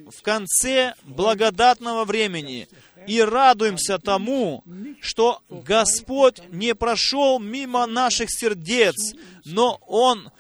[0.10, 2.68] в конце благодатного времени
[3.08, 4.64] и радуемся тому,
[5.00, 9.14] что Господь не прошел мимо наших сердец,
[9.46, 10.32] но Он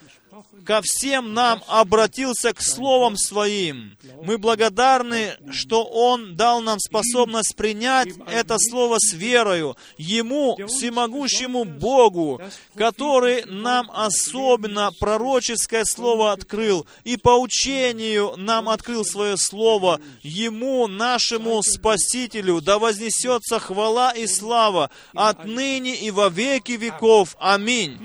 [0.65, 3.97] ко всем нам обратился к словам своим.
[4.23, 12.41] Мы благодарны, что Он дал нам способность принять это слово с верою, Ему, всемогущему Богу,
[12.75, 20.01] который нам особенно пророческое слово открыл, и по учению нам открыл свое слово.
[20.21, 27.35] Ему, нашему Спасителю, да вознесется хвала и слава отныне и во веки веков.
[27.39, 27.99] Аминь.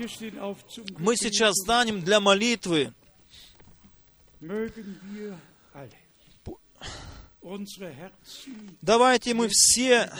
[0.97, 2.93] Мы сейчас станем для молитвы.
[8.81, 10.11] Давайте мы все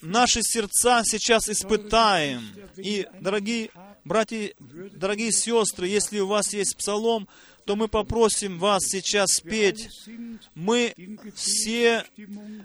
[0.00, 2.42] наши сердца сейчас испытаем.
[2.76, 3.70] И, дорогие
[4.04, 7.28] братья, дорогие сестры, если у вас есть псалом,
[7.64, 10.94] то мы попросим вас сейчас sind Мы
[11.34, 12.04] все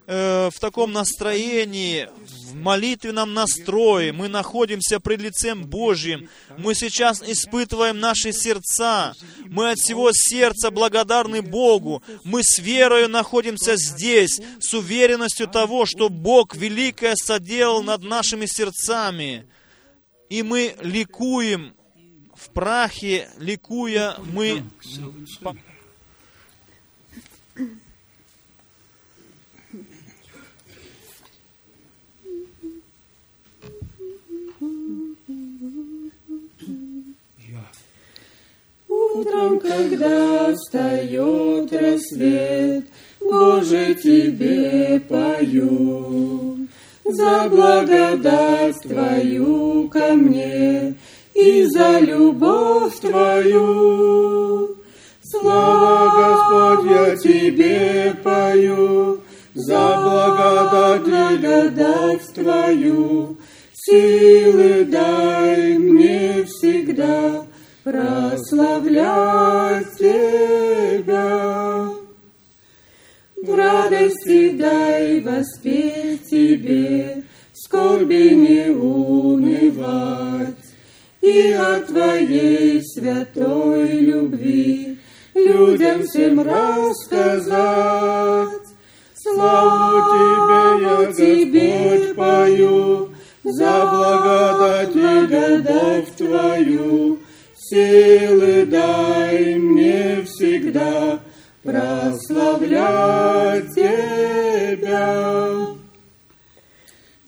[0.08, 6.30] э, в таком настроении, в молитвенном настрое, мы находимся пред лицем Божьим.
[6.58, 9.14] Мы сейчас испытываем наши сердца.
[9.46, 12.04] Мы от всего сердца благодарны Богу.
[12.24, 19.48] Мы с верою находимся здесь, с уверенностью того, что Бог великое соделал над нашими сердцами.
[20.30, 21.74] И мы ликуем
[22.40, 24.64] в прахе, ликуя, мы
[38.88, 42.86] Утром, когда встает рассвет,
[43.20, 46.68] Боже, Тебе пою.
[47.04, 50.96] За благодать Твою ко мне
[51.40, 54.76] и за любовь Твою.
[55.24, 59.22] Слава, Господь, я Тебе пою,
[59.54, 63.38] за благодать, благодать Твою.
[63.74, 67.46] Силы дай мне всегда
[67.84, 69.18] прославлять
[69.98, 71.90] Тебя.
[73.42, 80.59] В радости дай воспеть Тебе, скорби не унывать,
[81.30, 84.98] и о Твоей святой любви
[85.36, 87.50] людям всем рассказать.
[89.16, 93.10] Славу Тебе, я Тебе пою,
[93.44, 97.20] за благодать, благодать Твою,
[97.58, 101.20] силы дай мне всегда
[101.64, 102.96] прославлять
[103.76, 105.08] Тебя.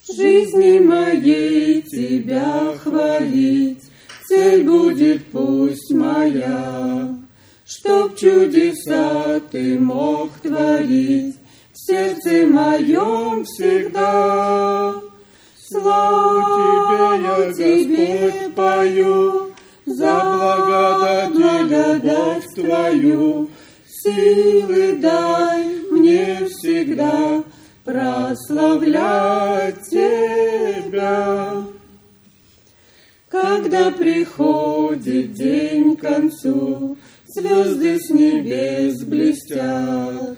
[0.04, 3.71] В жизни моей Тебя хвалить,
[4.32, 7.10] цель будет пусть моя,
[7.66, 11.36] чтоб чудеса Ты мог творить
[11.74, 14.94] в сердце моем всегда.
[15.68, 19.52] Славу Тебе, я Тебе пою,
[19.86, 23.50] за благодать, благодать Твою,
[23.86, 27.44] силы дай мне всегда
[27.84, 31.71] прославлять Тебя.
[33.52, 36.98] Когда приходит день к концу,
[37.28, 40.38] звезды с небес блестят,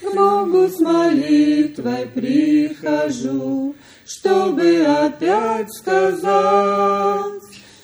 [0.00, 3.74] к Богу с молитвой прихожу,
[4.06, 7.42] чтобы опять сказать,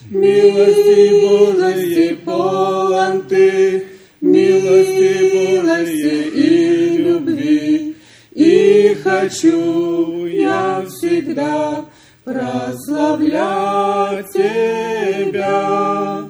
[0.08, 3.86] Милости Божией полон Ты,
[4.22, 7.96] милости Божией и любви,
[8.32, 11.84] и хочу я всегда
[12.24, 16.24] прославлять Тебя.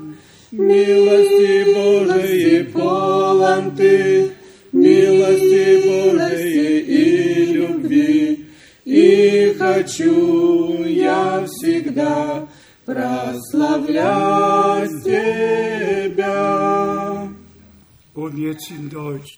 [0.52, 4.32] Милости Божией полон Ты,
[4.72, 8.46] милости Божией и любви,
[8.84, 12.48] и хочу я всегда
[12.84, 17.28] прославлять Тебя.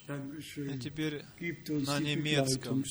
[0.08, 0.18] А
[0.78, 1.22] теперь
[1.68, 2.82] на немецком.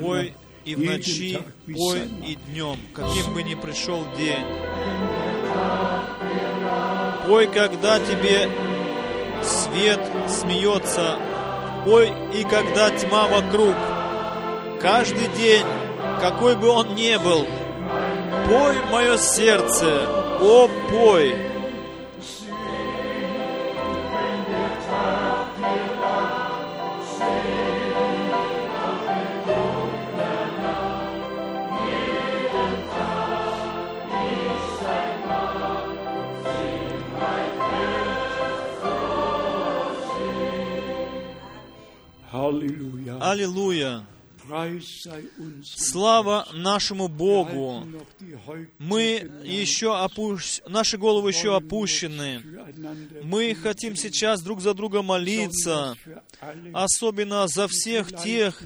[0.00, 0.34] Пой
[0.64, 1.38] и в ночи,
[1.74, 4.44] пой и днем, каким бы ни пришел день.
[7.26, 8.50] Пой, когда тебе
[9.42, 11.18] свет смеется,
[11.84, 13.74] пой и когда тьма вокруг.
[14.80, 15.64] Каждый день,
[16.20, 17.46] какой бы он ни был,
[18.46, 20.06] пой мое сердце,
[20.40, 21.53] о, пой.
[43.20, 44.06] Аллилуйя.
[45.38, 45.64] Uns.
[45.64, 47.86] Слава нашему Богу!
[48.78, 50.60] Мы еще опущ...
[50.68, 52.42] Наши головы еще опущены.
[53.22, 55.96] Мы хотим сейчас друг за друга молиться,
[56.74, 58.62] особенно за всех тех,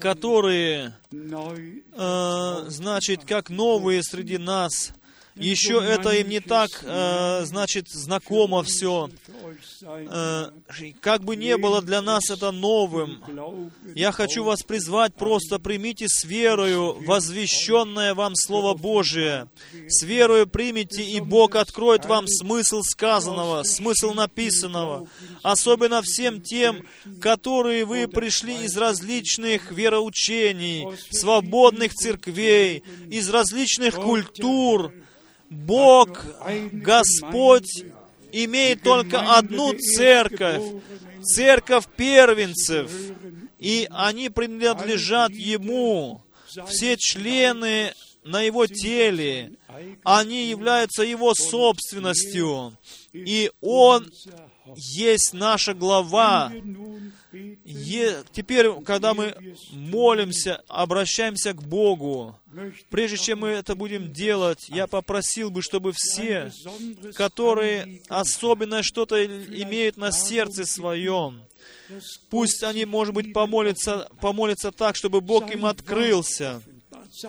[0.00, 4.92] которые, э, значит, как новые среди нас.
[5.38, 9.10] Еще это им не так, э, значит, знакомо все.
[9.82, 10.50] Э,
[11.00, 13.22] как бы не было для нас это новым,
[13.94, 19.48] я хочу вас призвать, просто примите с верою возвещенное вам Слово Божие.
[19.86, 25.08] С верою примите, и Бог откроет вам смысл сказанного, смысл написанного.
[25.42, 26.84] Особенно всем тем,
[27.20, 34.92] которые вы пришли из различных вероучений, свободных церквей, из различных культур.
[35.50, 36.24] Бог,
[36.72, 37.84] Господь,
[38.32, 40.62] имеет только одну церковь,
[41.22, 42.90] церковь первенцев,
[43.58, 46.22] и они принадлежат Ему.
[46.66, 47.92] Все члены
[48.24, 49.52] на Его теле,
[50.04, 52.76] они являются Его собственностью,
[53.12, 54.10] и Он
[54.76, 56.52] есть наша глава.
[57.64, 59.34] Е- Теперь, когда мы
[59.72, 62.34] молимся, обращаемся к Богу,
[62.90, 66.50] прежде чем мы это будем делать, я попросил бы, чтобы все,
[67.14, 71.42] которые особенно что-то имеют на сердце своем,
[72.30, 76.62] пусть они, может быть, помолятся, помолятся так, чтобы Бог им открылся,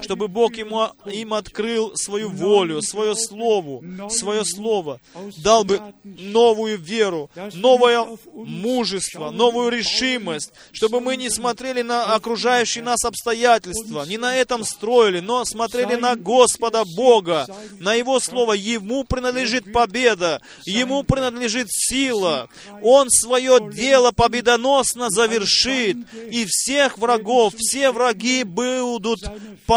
[0.01, 4.99] чтобы Бог ему, им открыл свою волю, свое слово, свое слово,
[5.37, 13.03] дал бы новую веру, новое мужество, новую решимость, чтобы мы не смотрели на окружающие нас
[13.03, 17.47] обстоятельства, не на этом строили, но смотрели на Господа Бога,
[17.79, 18.53] на Его Слово.
[18.53, 22.49] Ему принадлежит победа, Ему принадлежит сила.
[22.83, 25.97] Он свое дело победоносно завершит,
[26.31, 29.19] и всех врагов, все враги будут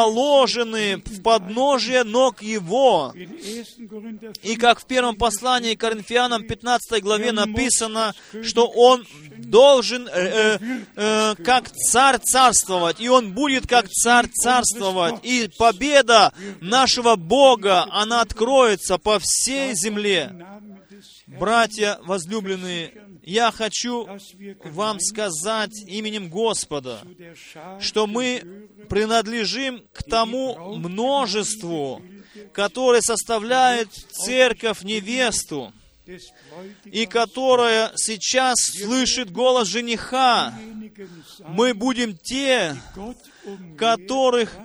[0.03, 3.13] положены в подножие ног Его.
[3.15, 3.89] in 1.
[3.89, 9.07] Korinther И как в первом послании Коринфянам 15 главе написано, что Он
[9.39, 10.59] должен э, э,
[10.97, 18.23] э, как царь царствовать, и Он будет как царь царствовать, и победа нашего Бога, она
[18.23, 20.33] откроется по всей земле.
[21.27, 22.93] Братья возлюбленные,
[23.23, 24.09] я хочу
[24.65, 27.01] вам сказать именем Господа,
[27.81, 32.03] что мы принадлежим к тому множеству,
[32.53, 35.73] которое составляет церковь невесту,
[36.85, 40.53] и которая сейчас слышит голос жениха.
[41.47, 42.77] Мы будем те,
[43.79, 44.57] которых,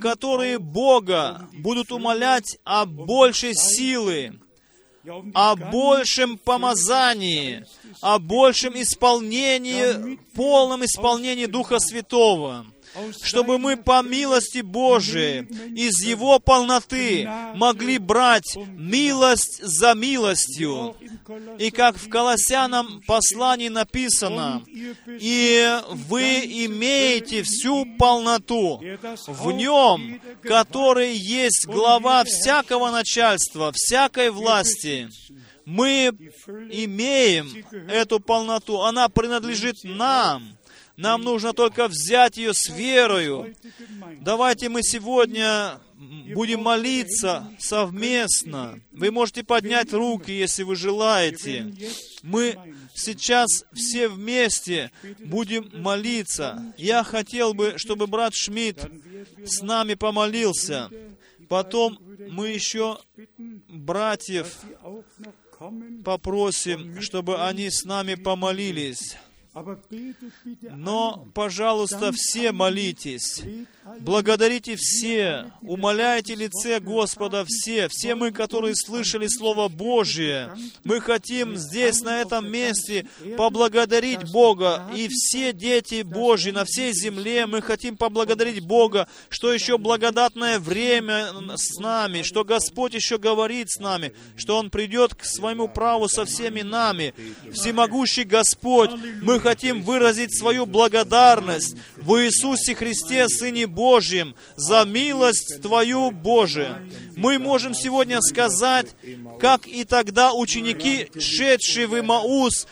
[0.00, 4.40] которые Бога будут умолять о большей силы,
[5.34, 7.64] о большем помазании,
[8.00, 12.66] о большем исполнении, полном исполнении Духа Святого,
[13.22, 15.42] чтобы мы по милости Божией
[15.76, 20.96] из Его полноты могли брать милость за милостью.
[21.58, 24.64] И как в Колоссянам послании написано,
[25.06, 28.82] «И вы имеете всю полноту
[29.26, 35.08] в Нем, который есть глава всякого начальства, всякой власти».
[35.66, 36.08] Мы
[36.72, 40.58] имеем эту полноту, она принадлежит нам.
[41.00, 43.54] Нам нужно только взять ее с верою.
[44.20, 45.80] Давайте мы сегодня
[46.34, 48.78] будем молиться совместно.
[48.92, 51.74] Вы можете поднять руки, если вы желаете.
[52.22, 52.58] Мы
[52.94, 54.90] сейчас все вместе
[55.20, 56.74] будем молиться.
[56.76, 58.86] Я хотел бы, чтобы брат Шмидт
[59.42, 60.90] с нами помолился.
[61.48, 61.98] Потом
[62.28, 62.98] мы еще
[63.68, 64.58] братьев
[66.04, 69.16] попросим, чтобы они с нами помолились.
[70.70, 73.42] Но, пожалуйста, все молитесь.
[74.00, 80.52] Благодарите все, умоляйте лице Господа все, все мы, которые слышали Слово Божие.
[80.84, 83.06] Мы хотим здесь, на этом месте,
[83.38, 84.86] поблагодарить Бога.
[84.94, 91.28] И все дети Божьи на всей земле, мы хотим поблагодарить Бога, что еще благодатное время
[91.56, 96.26] с нами, что Господь еще говорит с нами, что Он придет к своему праву со
[96.26, 97.14] всеми нами.
[97.50, 98.90] Всемогущий Господь,
[99.22, 106.82] мы хотим выразить свою благодарность в Иисусе Христе, Сыне Божьем, за милость Твою, Боже.
[107.16, 108.86] Мы можем сегодня сказать,
[109.38, 112.66] как и тогда ученики, шедшие в Имаус,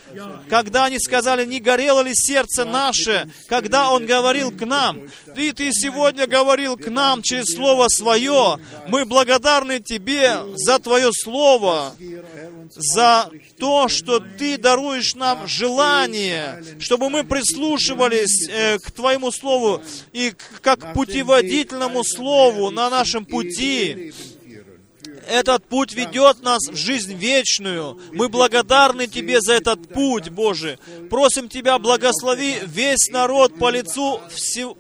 [0.49, 5.03] когда они сказали, не горело ли сердце наше, когда Он говорил к нам.
[5.37, 8.59] И Ты сегодня говорил к нам через Слово Свое.
[8.89, 11.95] Мы благодарны Тебе за Твое Слово.
[12.75, 20.33] за то, что Ты даруешь нам желание, чтобы мы прислушивались э, к Твоему Слову и
[20.63, 24.13] как путеводительному Слову на нашем пути,
[25.29, 28.01] этот путь ведет нас в жизнь вечную.
[28.13, 30.79] Мы благодарны Тебе за этот путь, Боже.
[31.11, 34.21] Просим Тебя, благослови весь народ по лицу,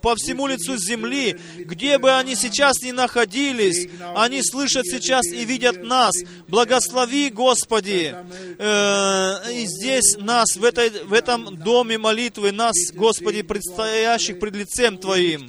[0.00, 5.82] по всему лицу земли, где бы они сейчас ни находились, они слышат сейчас и видят
[5.82, 6.14] нас.
[6.48, 8.14] Благослови, Господи,
[8.58, 14.96] э, и здесь нас, в, этой, в этом доме молитвы, нас, Господи, предстоящих пред лицем
[14.96, 15.48] Твоим.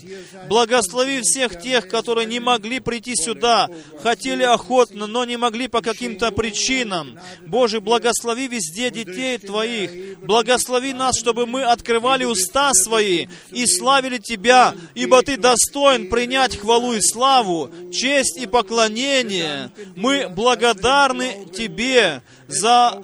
[0.49, 3.69] Благослови всех тех, которые не могли прийти сюда,
[4.03, 7.19] хотели охотно, но не могли по каким-то причинам.
[7.45, 10.19] Боже, благослови везде детей Твоих.
[10.19, 16.93] Благослови нас, чтобы мы открывали уста свои и славили Тебя, ибо Ты достоин принять хвалу
[16.93, 19.71] и славу, честь и поклонение.
[19.95, 23.03] Мы благодарны Тебе за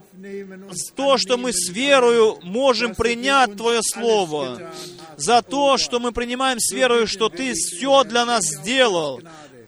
[0.96, 4.72] то, что мы с верою можем принять Твое Слово,
[5.18, 9.22] за то, что мы принимаем с верою, что Ты все для нас сделал,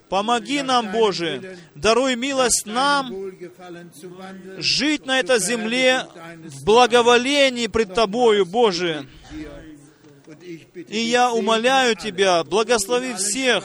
[0.10, 3.14] Помоги нам, Боже, даруй милость нам
[4.58, 6.06] жить на этой земле
[6.46, 9.06] в благоволении пред Тобою, Боже.
[10.88, 13.64] И я умоляю Тебя, благослови всех,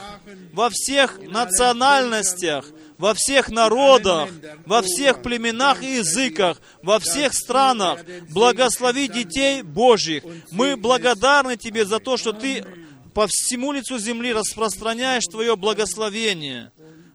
[0.51, 2.65] во всех национальностях,
[2.97, 4.29] во всех народах,
[4.65, 7.99] во всех племенах и языках, во всех странах.
[8.29, 10.23] Благослови детей Божьих.
[10.51, 12.65] Мы благодарны Тебе за то, что Ты
[13.13, 16.71] по всему лицу земли распространяешь Твое благословение.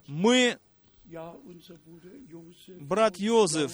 [0.07, 0.57] Мы,
[2.79, 3.73] брат Йозеф,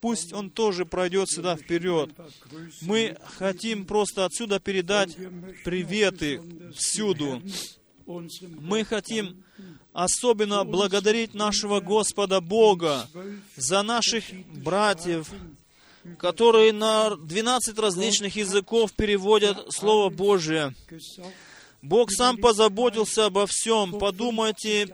[0.00, 2.10] пусть он тоже пройдет сюда вперед.
[2.82, 5.16] Мы хотим просто отсюда передать
[5.64, 6.40] приветы
[6.74, 7.42] всюду.
[8.06, 9.44] Мы хотим
[9.92, 13.08] особенно благодарить нашего Господа Бога
[13.56, 14.24] за наших
[14.62, 15.30] братьев,
[16.18, 20.74] которые на 12 различных языков переводят Слово Божие.
[21.82, 23.98] Бог сам позаботился обо всем.
[23.98, 24.88] Подумайте,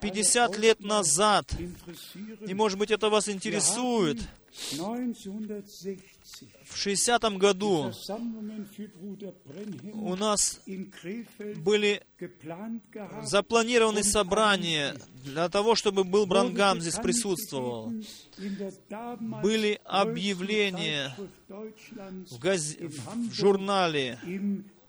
[0.00, 1.52] 50 лет назад,
[2.46, 4.18] и может быть это вас интересует,
[6.64, 7.92] в 60 году
[9.92, 10.60] у нас
[11.56, 12.02] были
[13.22, 17.92] запланированы собрания для того, чтобы был Брангам здесь присутствовал.
[19.42, 21.14] Были объявления
[21.48, 22.76] в, газ...
[22.78, 24.18] в журнале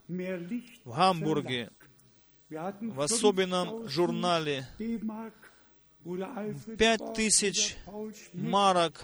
[0.07, 1.72] в Гамбурге,
[2.49, 4.68] в особенном журнале
[6.77, 7.77] пять тысяч
[8.34, 9.03] марок.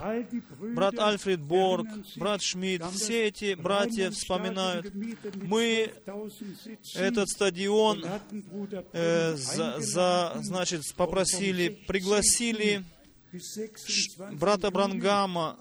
[0.76, 4.93] Брат Альфред Борг, брат Шмидт, все эти братья вспоминают.
[5.35, 5.91] Мы
[6.95, 8.03] этот стадион
[8.93, 12.84] э, за, за, значит, попросили, пригласили
[14.34, 15.57] брата Брангама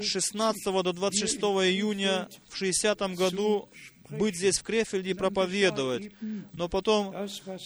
[0.00, 3.68] 16 до 26 июня в 60 году
[4.10, 6.12] быть здесь в Крефельде и проповедовать.
[6.52, 7.14] Но потом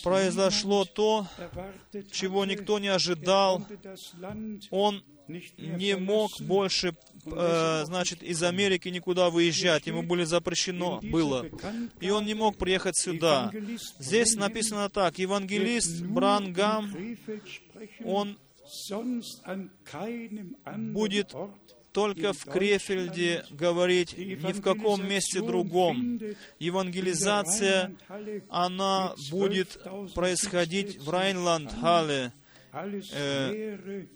[0.03, 1.27] произошло то,
[2.11, 3.67] чего никто не ожидал.
[4.71, 5.03] Он
[5.59, 6.97] не мог больше,
[7.27, 9.87] э, значит, из Америки никуда выезжать.
[9.87, 11.47] Ему было запрещено было.
[12.01, 13.53] И он не мог приехать сюда.
[13.99, 15.19] Здесь написано так.
[15.19, 16.95] Евангелист Брангам,
[18.05, 18.39] он
[20.93, 21.35] будет
[21.99, 26.21] только в Крефельде говорить, ни в каком месте другом.
[26.61, 27.97] Евангелизация,
[28.49, 29.81] она будет
[30.15, 32.33] происходить в Райнланд-Халле.
[33.13, 34.07] Э,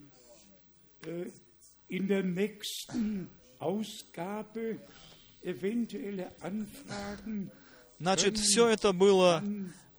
[7.98, 9.42] Значит, все это было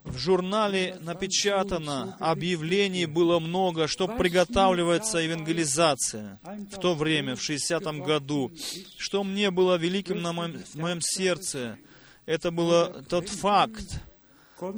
[0.04, 6.40] в журнале напечатано, объявлений было много, что приготавливается евангелизация
[6.72, 8.52] в то время, в 60-м году.
[8.98, 11.78] Что мне было великим на моем, моем сердце,
[12.26, 14.02] это был тот факт,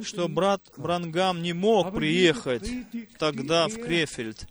[0.02, 2.68] что брат Брангам не мог приехать
[3.18, 4.46] тогда в Крефельд.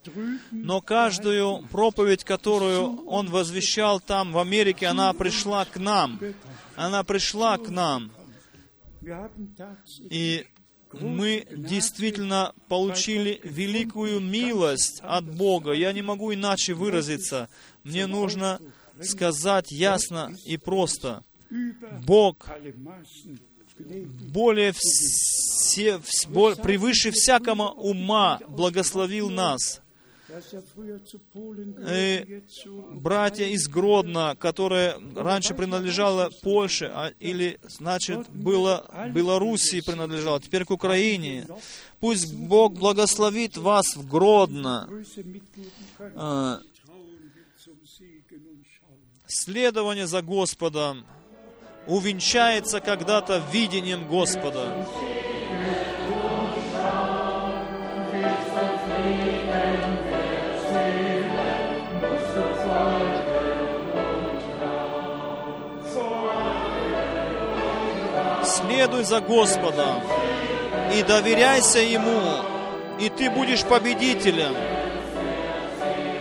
[0.51, 6.19] Но каждую проповедь, которую он возвещал там, в Америке, она пришла к нам.
[6.75, 8.11] Она пришла к нам.
[10.09, 10.45] И
[11.01, 15.71] мы действительно получили великую милость от Бога.
[15.71, 17.49] Я не могу иначе выразиться.
[17.83, 18.59] Мне нужно
[19.01, 21.23] сказать ясно и просто.
[22.05, 22.47] Бог
[24.31, 29.81] более все, превыше всякого ума благословил нас.
[30.27, 30.73] Jetzt
[31.03, 31.19] zu
[32.93, 40.71] братья из Гродно, которое раньше принадлежало Польше, а- или, значит, было Белоруссии принадлежало, теперь к
[40.71, 41.47] Украине.
[41.99, 44.89] Пусть Бог благословит вас в Гродно.
[45.99, 46.57] Э,
[48.63, 49.15] schauen.
[49.27, 51.05] Следование за Господом
[51.87, 54.87] увенчается когда-то видением Господа.
[68.75, 70.03] Следуй за Господом
[70.93, 72.43] и доверяйся Ему,
[72.99, 74.53] и ты будешь победителем.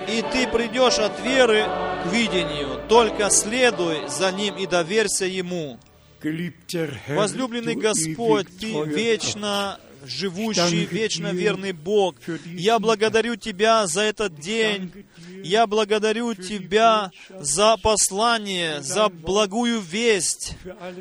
[0.08, 1.64] И ты придешь от веры
[2.04, 2.80] к видению.
[2.88, 5.80] Только следуй за Ним и доверься Ему.
[7.08, 12.16] Возлюбленный Господь, Ты вечно живущий, вечно верный Бог.
[12.46, 14.92] Я благодарю Тебя за этот день.
[15.42, 20.54] Я благодарю Тебя за послание, за благую весть,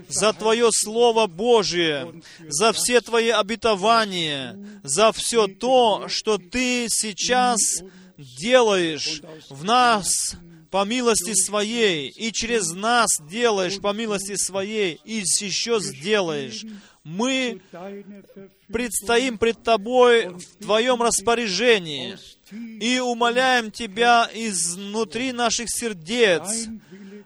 [0.09, 7.59] за Твое Слово Божие, за все Твои обетования, за все то, что Ты сейчас
[8.17, 10.35] делаешь в нас
[10.73, 16.65] по милости Своей, и через нас делаешь по милости Своей, и еще сделаешь.
[17.03, 17.59] Мы
[18.71, 22.17] предстоим пред Тобой в Твоем распоряжении
[22.79, 26.67] и умоляем Тебя изнутри наших сердец.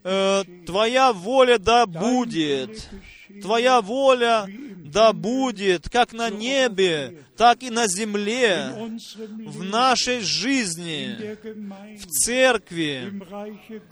[0.04, 2.90] Э, Твоя воля да будет.
[3.42, 4.48] Твоя воля
[4.92, 8.72] да будет, как на небе, так и на земле,
[9.46, 11.38] в нашей жизни,
[11.98, 13.14] в церкви,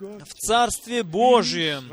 [0.00, 1.92] в Царстве Божьем,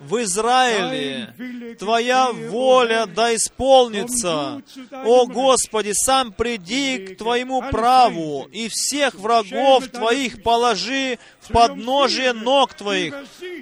[0.00, 1.34] в Израиле.
[1.78, 4.62] Твоя воля да исполнится.
[5.04, 12.74] О Господи, сам приди к Твоему праву и всех врагов Твоих положи в подножие ног
[12.74, 13.14] Твоих.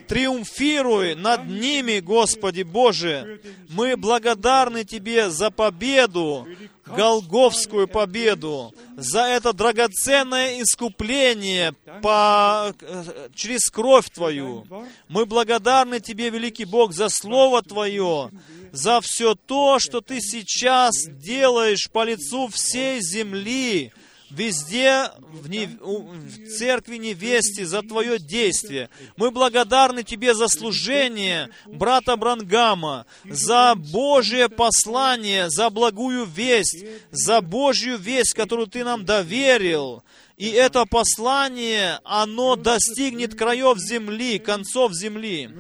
[0.09, 3.41] Триумфируй над ними, Господи Боже.
[3.69, 6.47] Мы благодарны Тебе за победу,
[6.85, 11.73] Голговскую победу, за это драгоценное искупление
[12.03, 14.67] по, э, через кровь Твою.
[15.09, 18.31] Мы благодарны Тебе, великий Бог, за Слово Твое,
[18.73, 23.93] за все то, что Ты сейчас делаешь по лицу всей земли,
[24.31, 28.89] везде в, не- в церкви невесте за Твое действие.
[29.17, 37.97] Мы благодарны Тебе за служение брата Брангама, за Божие послание, за благую весть, за Божью
[37.99, 40.03] весть, которую Ты нам доверил.
[40.37, 45.51] И это послание, оно достигнет краев земли, концов земли.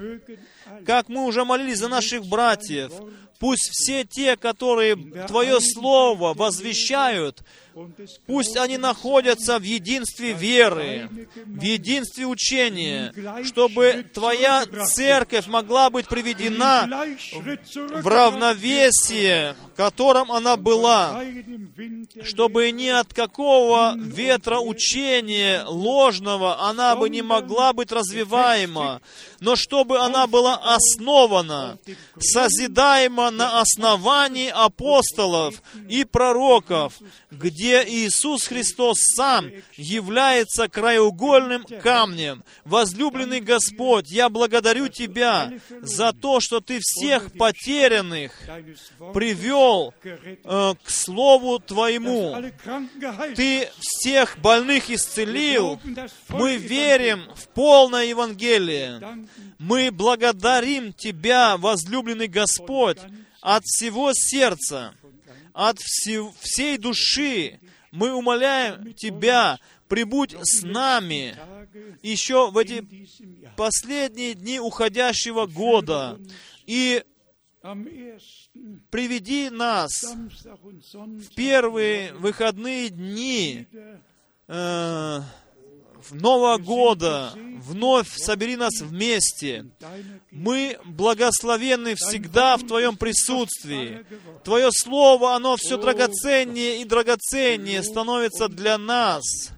[0.86, 2.90] Как мы уже молились за наших братьев,
[3.38, 7.42] пусть все те, которые Твое Слово возвещают,
[8.26, 11.08] Пусть они находятся в единстве веры,
[11.46, 13.12] в единстве учения,
[13.44, 16.88] чтобы Твоя церковь могла быть приведена
[18.02, 21.22] в равновесие, в котором она была,
[22.22, 29.00] чтобы ни от какого ветра учения ложного она бы не могла быть развиваема,
[29.38, 31.78] но чтобы она была основана,
[32.18, 36.94] созидаема на основании апостолов и пророков,
[37.30, 42.44] где Иисус Христос сам является краеугольным камнем.
[42.64, 48.32] Возлюбленный Господь, я благодарю Тебя за то, что Ты всех потерянных
[49.12, 52.36] привел э, к Слову Твоему.
[53.36, 55.80] Ты всех больных исцелил.
[56.28, 59.00] Мы верим в полное Евангелие.
[59.58, 62.98] Мы благодарим Тебя, возлюбленный Господь,
[63.40, 64.94] от всего сердца,
[65.68, 67.60] от все- всей души.
[67.92, 69.58] Мы умоляем Тебя,
[69.88, 71.36] прибудь с нами
[72.02, 72.86] еще в эти
[73.56, 76.18] последние дни уходящего года
[76.66, 77.04] и
[78.90, 83.66] приведи нас Sonntag первые выходные дни
[84.48, 85.20] э,
[86.08, 89.66] в Нового года вновь собери нас вместе.
[90.30, 94.04] Мы благословенны всегда в Твоем присутствии.
[94.44, 99.50] Твое Слово, оно все драгоценнее и драгоценнее становится для нас.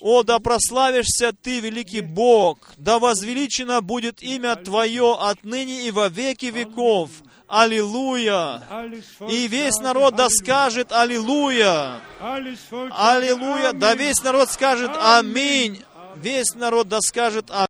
[0.00, 6.46] О, да прославишься Ты, великий Бог, да возвеличено будет имя Твое отныне и во веки
[6.46, 7.10] веков.
[7.48, 8.62] Аллилуйя!
[9.28, 12.00] И весь народ да скажет Аллилуйя!
[12.20, 13.72] Аллилуйя!
[13.72, 15.82] Да весь народ скажет Аминь!
[16.16, 17.66] Весь народ да скажет Аминь!